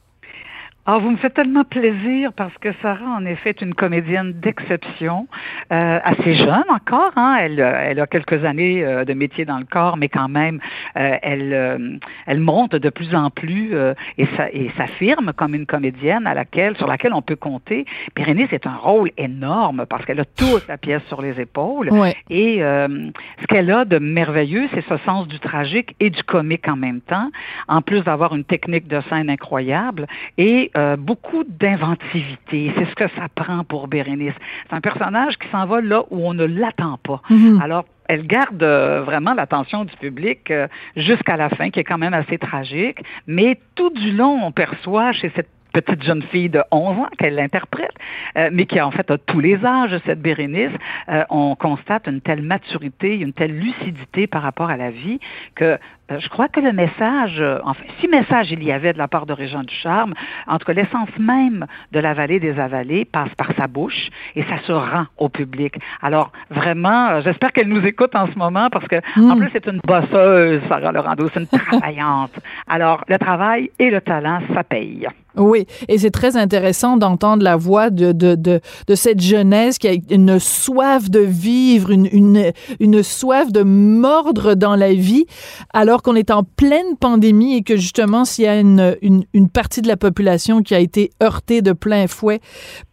Ah, 0.85 0.97
vous 0.97 1.11
me 1.11 1.15
faites 1.15 1.33
tellement 1.33 1.63
plaisir 1.63 2.33
parce 2.33 2.57
que 2.57 2.73
Sarah, 2.81 3.15
en 3.15 3.25
effet, 3.25 3.51
est 3.51 3.61
une 3.61 3.73
comédienne 3.73 4.33
d'exception, 4.33 5.29
euh, 5.71 5.99
assez 6.03 6.35
jeune 6.35 6.65
encore. 6.67 7.13
Hein? 7.15 7.37
Elle, 7.39 7.61
elle 7.61 8.01
a 8.01 8.05
quelques 8.05 8.43
années 8.43 8.83
euh, 8.83 9.05
de 9.05 9.13
métier 9.13 9.45
dans 9.45 9.59
le 9.59 9.63
corps, 9.63 9.95
mais 9.95 10.09
quand 10.09 10.27
même, 10.27 10.59
euh, 10.97 11.15
elle, 11.21 11.53
euh, 11.53 11.97
elle 12.25 12.41
monte 12.41 12.75
de 12.75 12.89
plus 12.89 13.15
en 13.15 13.29
plus 13.29 13.69
euh, 13.73 13.93
et, 14.17 14.27
et 14.51 14.71
s'affirme 14.75 15.31
comme 15.31 15.55
une 15.55 15.65
comédienne 15.65 16.27
à 16.27 16.33
laquelle, 16.33 16.75
sur 16.75 16.87
laquelle 16.87 17.13
on 17.13 17.21
peut 17.21 17.37
compter. 17.37 17.85
Bérénice 18.13 18.51
est 18.51 18.67
un 18.67 18.75
rôle 18.75 19.09
énorme 19.17 19.85
parce 19.87 20.03
qu'elle 20.03 20.19
a 20.19 20.25
toute 20.25 20.67
la 20.67 20.77
pièce 20.77 21.03
sur 21.07 21.21
les 21.21 21.39
épaules. 21.39 21.93
Ouais. 21.93 22.13
Et 22.29 22.57
ce 22.59 23.47
qu'elle 23.47 23.71
a 23.71 23.85
de 23.85 23.99
merveilleux, 23.99 24.67
c'est 24.73 24.85
ce 24.85 24.97
sens 25.05 25.29
du 25.29 25.39
tragique 25.39 25.95
et 26.01 26.09
du 26.09 26.23
comique 26.23 26.67
en 26.67 26.75
même 26.75 26.99
temps, 26.99 27.29
en 27.69 27.81
plus 27.81 28.01
d'avoir 28.01 28.35
une 28.35 28.43
technique 28.43 28.87
de 28.87 28.99
scène 29.09 29.29
incroyable. 29.29 30.07
Et 30.37 30.71
euh, 30.77 30.95
beaucoup 30.97 31.43
d'inventivité. 31.43 32.73
C'est 32.77 32.85
ce 32.85 32.95
que 32.95 33.07
ça 33.15 33.27
prend 33.33 33.63
pour 33.63 33.87
Bérénice. 33.87 34.33
C'est 34.67 34.75
un 34.75 34.81
personnage 34.81 35.37
qui 35.37 35.47
s'en 35.49 35.65
va 35.65 35.81
là 35.81 36.03
où 36.09 36.27
on 36.27 36.33
ne 36.33 36.45
l'attend 36.45 36.97
pas. 37.03 37.21
Mhm. 37.29 37.61
Alors, 37.61 37.85
elle 38.07 38.25
garde 38.27 38.61
euh, 38.63 39.03
vraiment 39.03 39.33
l'attention 39.33 39.85
du 39.85 39.95
public 39.97 40.51
euh, 40.51 40.67
jusqu'à 40.95 41.37
la 41.37 41.49
fin, 41.49 41.69
qui 41.69 41.79
est 41.79 41.83
quand 41.83 41.97
même 41.97 42.13
assez 42.13 42.37
tragique. 42.37 42.99
Mais 43.27 43.59
tout 43.75 43.91
du 43.91 44.11
long, 44.11 44.39
on 44.43 44.51
perçoit 44.51 45.11
chez 45.13 45.31
cette 45.35 45.49
petite 45.73 46.03
jeune 46.03 46.21
fille 46.21 46.49
de 46.49 46.63
11 46.71 46.99
ans 46.99 47.09
qu'elle 47.17 47.35
l'interprète, 47.35 47.93
euh, 48.37 48.49
mais 48.53 48.65
qui 48.65 48.79
en 48.79 48.91
fait 48.91 49.09
a 49.11 49.17
tous 49.17 49.39
les 49.39 49.65
âges, 49.65 49.99
cette 50.05 50.21
Bérénice, 50.21 50.71
euh, 51.09 51.23
on 51.29 51.55
constate 51.55 52.07
une 52.07 52.21
telle 52.21 52.43
maturité, 52.43 53.15
une 53.15 53.33
telle 53.33 53.57
lucidité 53.57 54.27
par 54.27 54.43
rapport 54.43 54.69
à 54.69 54.77
la 54.77 54.91
vie 54.91 55.19
que 55.55 55.77
je 56.09 56.29
crois 56.29 56.47
que 56.47 56.59
le 56.59 56.73
message, 56.73 57.39
euh, 57.39 57.59
enfin, 57.63 57.83
si 57.99 58.07
message 58.07 58.51
il 58.51 58.63
y 58.63 58.71
avait 58.71 58.93
de 58.93 58.97
la 58.97 59.07
part 59.07 59.25
de 59.25 59.33
Régent 59.33 59.63
Ducharme, 59.63 60.13
en 60.47 60.57
tout 60.57 60.65
cas 60.65 60.73
l'essence 60.73 61.09
même 61.17 61.65
de 61.91 61.99
la 61.99 62.13
vallée 62.13 62.39
des 62.39 62.59
avalées 62.59 63.05
passe 63.05 63.33
par 63.37 63.51
sa 63.57 63.67
bouche 63.67 64.09
et 64.35 64.43
ça 64.43 64.57
se 64.65 64.71
rend 64.71 65.05
au 65.17 65.29
public. 65.29 65.75
Alors 66.01 66.31
vraiment, 66.49 67.07
euh, 67.09 67.21
j'espère 67.23 67.51
qu'elle 67.53 67.69
nous 67.69 67.85
écoute 67.85 68.15
en 68.15 68.27
ce 68.27 68.37
moment 68.37 68.69
parce 68.69 68.87
que 68.87 68.97
en 69.17 69.37
plus 69.37 69.49
c'est 69.53 69.65
une 69.67 69.79
bosseuse, 69.85 70.61
Sarah 70.67 70.91
Laurando, 70.91 71.29
c'est 71.33 71.39
une 71.39 71.47
travaillante. 71.47 72.33
Alors 72.67 73.03
le 73.07 73.17
travail 73.17 73.71
et 73.79 73.89
le 73.89 74.01
talent, 74.01 74.39
ça 74.53 74.63
paye. 74.63 75.07
Oui, 75.35 75.65
et 75.87 75.97
c'est 75.97 76.11
très 76.11 76.37
intéressant 76.37 76.95
d'entendre 76.95 77.43
la 77.43 77.55
voix 77.55 77.89
de, 77.89 78.11
de, 78.11 78.35
de, 78.35 78.61
de 78.87 78.95
cette 78.95 79.19
jeunesse 79.19 79.79
qui 79.79 79.87
a 79.87 79.93
une 80.11 80.37
soif 80.37 81.09
de 81.09 81.21
vivre, 81.21 81.89
une, 81.89 82.07
une, 82.11 82.51
une 82.79 83.01
soif 83.01 83.51
de 83.51 83.63
mordre 83.63 84.53
dans 84.53 84.75
la 84.75 84.93
vie, 84.93 85.25
alors 85.73 85.92
qu'on 86.01 86.15
est 86.15 86.31
en 86.31 86.43
pleine 86.43 86.97
pandémie 86.99 87.57
et 87.57 87.63
que 87.63 87.75
justement, 87.75 88.25
s'il 88.25 88.45
y 88.45 88.47
a 88.47 88.59
une, 88.59 88.95
une, 89.01 89.49
partie 89.49 89.81
de 89.81 89.87
la 89.87 89.97
population 89.97 90.61
qui 90.61 90.73
a 90.73 90.79
été 90.79 91.11
heurtée 91.21 91.61
de 91.61 91.73
plein 91.73 92.07
fouet 92.07 92.39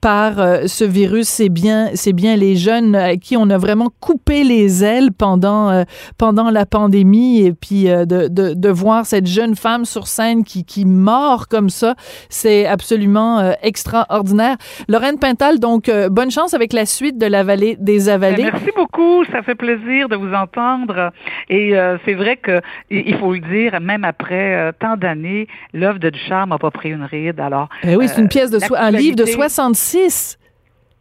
par 0.00 0.38
euh, 0.38 0.66
ce 0.66 0.84
virus, 0.84 1.28
c'est 1.28 1.48
bien, 1.48 1.90
bien 2.14 2.36
les 2.36 2.56
jeunes 2.56 2.94
à 2.94 3.16
qui 3.16 3.36
on 3.36 3.48
a 3.50 3.58
vraiment 3.58 3.88
coupé 4.00 4.44
les 4.44 4.84
ailes 4.84 5.12
pendant, 5.12 5.70
euh, 5.70 5.84
pendant 6.18 6.50
la 6.50 6.66
pandémie 6.66 7.40
et 7.40 7.52
puis 7.52 7.88
euh, 7.88 8.04
de, 8.04 8.28
de, 8.28 8.68
voir 8.68 9.06
cette 9.06 9.26
jeune 9.26 9.56
femme 9.56 9.84
sur 9.84 10.06
scène 10.06 10.44
qui, 10.44 10.64
qui 10.64 10.84
mord 10.84 11.48
comme 11.48 11.70
ça, 11.70 11.94
c'est 12.28 12.66
absolument 12.66 13.38
euh, 13.38 13.52
extraordinaire. 13.62 14.56
Lorraine 14.88 15.18
Pintal, 15.18 15.58
donc, 15.58 15.88
euh, 15.88 16.08
bonne 16.08 16.30
chance 16.30 16.54
avec 16.54 16.72
la 16.72 16.86
suite 16.86 17.18
de 17.18 17.26
La 17.26 17.42
Vallée 17.42 17.76
des 17.78 18.08
Avalées. 18.08 18.44
Ben, 18.44 18.50
merci 18.52 18.70
beaucoup, 18.76 19.24
ça 19.26 19.42
fait 19.42 19.54
plaisir 19.54 20.08
de 20.08 20.16
vous 20.16 20.32
entendre. 20.32 21.12
Et 21.48 21.76
euh, 21.76 21.98
c'est 22.04 22.14
vrai 22.14 22.36
que 22.36 22.60
il 22.90 23.16
faut 23.18 23.32
le 23.32 23.38
dire, 23.40 23.80
même 23.80 24.04
après 24.04 24.54
euh, 24.54 24.72
tant 24.78 24.96
d'années, 24.96 25.46
l'œuvre 25.72 25.98
de 25.98 26.10
Ducharme 26.10 26.50
n'a 26.50 26.58
pas 26.58 26.70
pris 26.70 26.90
une 26.90 27.04
ride. 27.04 27.38
Alors, 27.40 27.68
Eh 27.84 27.94
oui, 27.96 28.08
c'est 28.08 28.20
une 28.20 28.28
pièce 28.28 28.50
de 28.50 28.58
so- 28.58 28.74
un 28.74 28.90
livre 28.90 29.14
de 29.16 29.22
l'actualité- 29.22 29.32
66. 29.32 30.38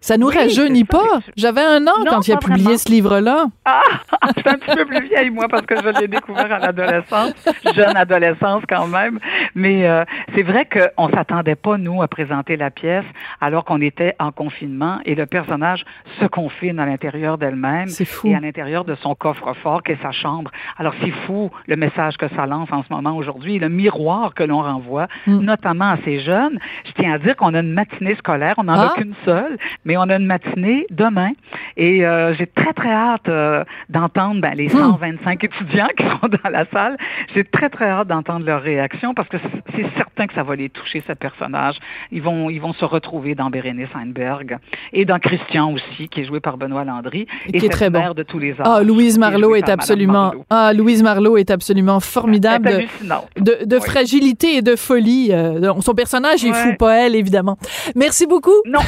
Ça 0.02 0.18
nous 0.18 0.28
Oui, 0.30 0.36
rajeunit 0.38 0.86
pas. 0.86 1.20
J'avais 1.36 1.62
un 1.62 1.86
an 1.86 1.92
Non, 2.06 2.06
quand 2.12 2.28
il 2.28 2.32
a 2.32 2.38
publié 2.38 2.64
vraiment. 2.64 2.78
ce 2.78 2.90
livre-là. 2.90 3.46
Ah, 3.66 3.82
je 4.36 4.40
suis 4.42 4.50
un 4.50 4.54
petit 4.58 4.76
peu 4.78 4.86
plus 4.86 5.04
vieille, 5.10 5.30
moi, 5.30 5.48
parce 5.50 5.66
que 5.66 5.76
je 5.76 6.00
l'ai 6.00 6.08
découvert 6.08 6.52
à 6.54 6.60
l'adolescence, 6.60 7.34
jeune 7.76 7.98
adolescence 7.98 8.64
quand 8.70 8.88
même. 8.88 9.20
Mais 9.56 9.88
euh, 9.90 10.06
c'est 10.34 10.44
vrai 10.44 10.68
qu'on 10.72 11.10
s'attendait 11.10 11.56
pas, 11.56 11.78
nous, 11.78 12.02
à 12.02 12.08
présenter 12.08 12.56
la 12.56 12.72
pièce 12.72 13.04
alors 13.42 13.66
qu'on 13.66 13.82
était 13.82 14.16
en 14.20 14.32
confinement 14.32 15.00
et 15.06 15.16
le 15.16 15.26
personnage 15.26 15.84
se 16.22 16.26
confine 16.28 16.80
à 16.80 16.86
l'intérieur 16.86 17.38
d'elle-même 17.38 17.90
C'est 17.90 18.06
fou. 18.06 18.28
et 18.30 18.36
à 18.36 18.40
l'intérieur 18.40 18.86
de 18.86 18.96
son 18.96 19.16
coffre-fort 19.16 19.84
qu'est 19.84 20.02
sa 20.02 20.12
chambre. 20.14 20.50
Alors 20.78 20.94
c'est 21.04 21.12
fou 21.28 21.50
le 21.68 21.76
message 21.76 22.16
que 22.18 22.28
ça 22.38 22.46
lance 22.46 22.70
en 22.72 22.84
ce 22.84 22.94
moment 22.94 23.18
aujourd'hui, 23.18 23.60
le 23.60 23.68
miroir 23.68 24.34
que 24.34 24.44
l'on 24.44 24.62
renvoie, 24.62 25.08
Mm. 25.28 25.40
notamment 25.40 25.90
à 25.92 25.98
ces 26.06 26.20
jeunes. 26.22 26.58
Je 26.86 26.92
tiens 26.94 27.14
à 27.14 27.18
dire 27.20 27.36
qu'on 27.36 27.54
a 27.54 27.60
une 27.60 27.74
matinée 27.74 28.16
scolaire, 28.16 28.56
on 28.58 28.64
n'en 28.64 28.74
Ah. 28.80 28.88
a 28.88 28.90
qu'une 28.96 29.14
seule, 29.26 29.58
mais 29.90 29.98
on 29.98 30.04
a 30.04 30.18
une 30.18 30.28
matinée 30.28 30.86
demain 30.92 31.32
et 31.76 32.06
euh, 32.06 32.36
j'ai 32.36 32.46
très 32.46 32.74
très 32.74 32.92
hâte 32.92 33.28
euh, 33.28 33.64
d'entendre 33.90 34.40
ben, 34.40 34.54
les 34.54 34.70
125 34.70 35.44
étudiants 35.44 35.88
qui 35.98 36.04
sont 36.04 36.28
dans 36.44 36.50
la 36.52 36.66
salle. 36.72 36.96
J'ai 37.34 37.44
très 37.44 37.70
très 37.70 37.86
hâte 37.90 38.08
d'entendre 38.08 38.46
leurs 38.46 38.62
réactions 38.62 39.16
parce 39.16 39.28
que 39.30 39.38
c'est- 39.76 39.86
certain 39.98 40.28
que 40.28 40.34
ça 40.36 40.44
va 40.44 40.56
les 40.56 40.70
toucher 40.70 41.02
ce 41.08 41.14
personnage. 41.14 41.76
Ils 42.12 42.22
vont 42.22 42.50
ils 42.52 42.60
vont 42.60 42.74
se 42.74 42.86
retrouver 42.86 43.34
dans 43.34 43.50
Bérénice 43.50 43.88
Heinberg 43.96 44.58
et 44.94 45.06
dans 45.06 45.18
Christian 45.18 45.74
aussi 45.74 46.08
qui 46.10 46.22
est 46.22 46.26
joué 46.26 46.40
par 46.40 46.58
Benoît 46.58 46.84
Landry 46.84 47.26
Et 47.48 47.56
et, 47.56 47.60
qui 47.60 47.66
est 47.66 47.70
très 47.70 47.90
bon. 47.90 48.00
mère 48.00 48.14
de 48.14 48.22
tous 48.24 48.38
les 48.38 48.52
âges. 48.52 48.66
Ah, 48.66 48.84
Louise 48.84 49.14
qui 49.14 49.18
est 49.18 49.20
Marlowe 49.20 49.56
est 49.56 49.70
absolument, 49.70 50.34
ah, 50.52 50.72
Louise 50.74 51.02
Marlowe 51.02 51.38
est 51.38 51.50
absolument 51.50 52.00
formidable. 52.00 52.70
De- 52.70 52.74
hallucinant. 52.76 53.26
de, 53.38 53.66
de 53.66 53.76
Oui. 53.78 53.82
fragilité 53.84 54.58
et 54.58 54.62
de 54.62 54.76
folie. 54.76 55.30
Euh, 55.32 55.74
son 55.82 55.94
personnage 55.94 56.44
est 56.46 56.52
Ouais. 56.52 56.54
fou, 56.54 56.76
pas 56.78 56.96
elle, 57.06 57.16
évidemment. 57.16 57.58
Merci 57.96 58.28
beaucoup. 58.28 58.52
Non, 58.66 58.80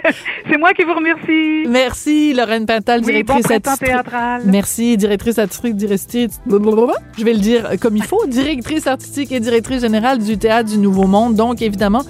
c'est 0.50 0.58
moi 0.58 0.72
qui 0.72 0.84
vous 0.84 0.94
remercie. 0.94 1.68
Merci, 1.68 2.32
Lorraine 2.32 2.66
Oui, 3.04 3.22
bon 3.22 3.38
directrice 3.40 3.78
théâtral. 3.78 4.42
Merci, 4.44 4.96
directrice 4.96 5.38
artistique, 5.38 5.76
directrice, 5.76 6.40
je 6.46 7.24
vais 7.24 7.32
le 7.32 7.40
dire 7.40 7.70
comme 7.80 7.96
il 7.96 8.04
faut, 8.04 8.26
directrice 8.26 8.86
artistique 8.86 9.32
et 9.32 9.40
directrice 9.40 9.80
générale 9.80 10.18
du 10.18 10.38
Théâtre 10.38 10.70
du 10.70 10.78
Nouveau 10.78 11.06
Monde. 11.06 11.34
Donc, 11.34 11.62
évidemment, 11.62 12.02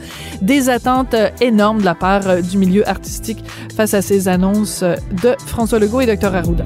des 0.43 0.69
attentes 0.69 1.15
euh, 1.15 1.29
énormes 1.41 1.81
de 1.81 1.85
la 1.85 1.95
part 1.95 2.29
euh, 2.29 2.41
du 2.41 2.59
milieu 2.59 2.89
artistique 2.89 3.43
face 3.77 3.95
à 3.95 4.03
ces 4.03 4.29
annonces 4.29 4.83
euh, 4.83 4.97
de 5.23 5.35
François 5.47 5.79
Legault 5.79 6.01
et 6.01 6.07
Dr 6.07 6.35
Arruda. 6.35 6.65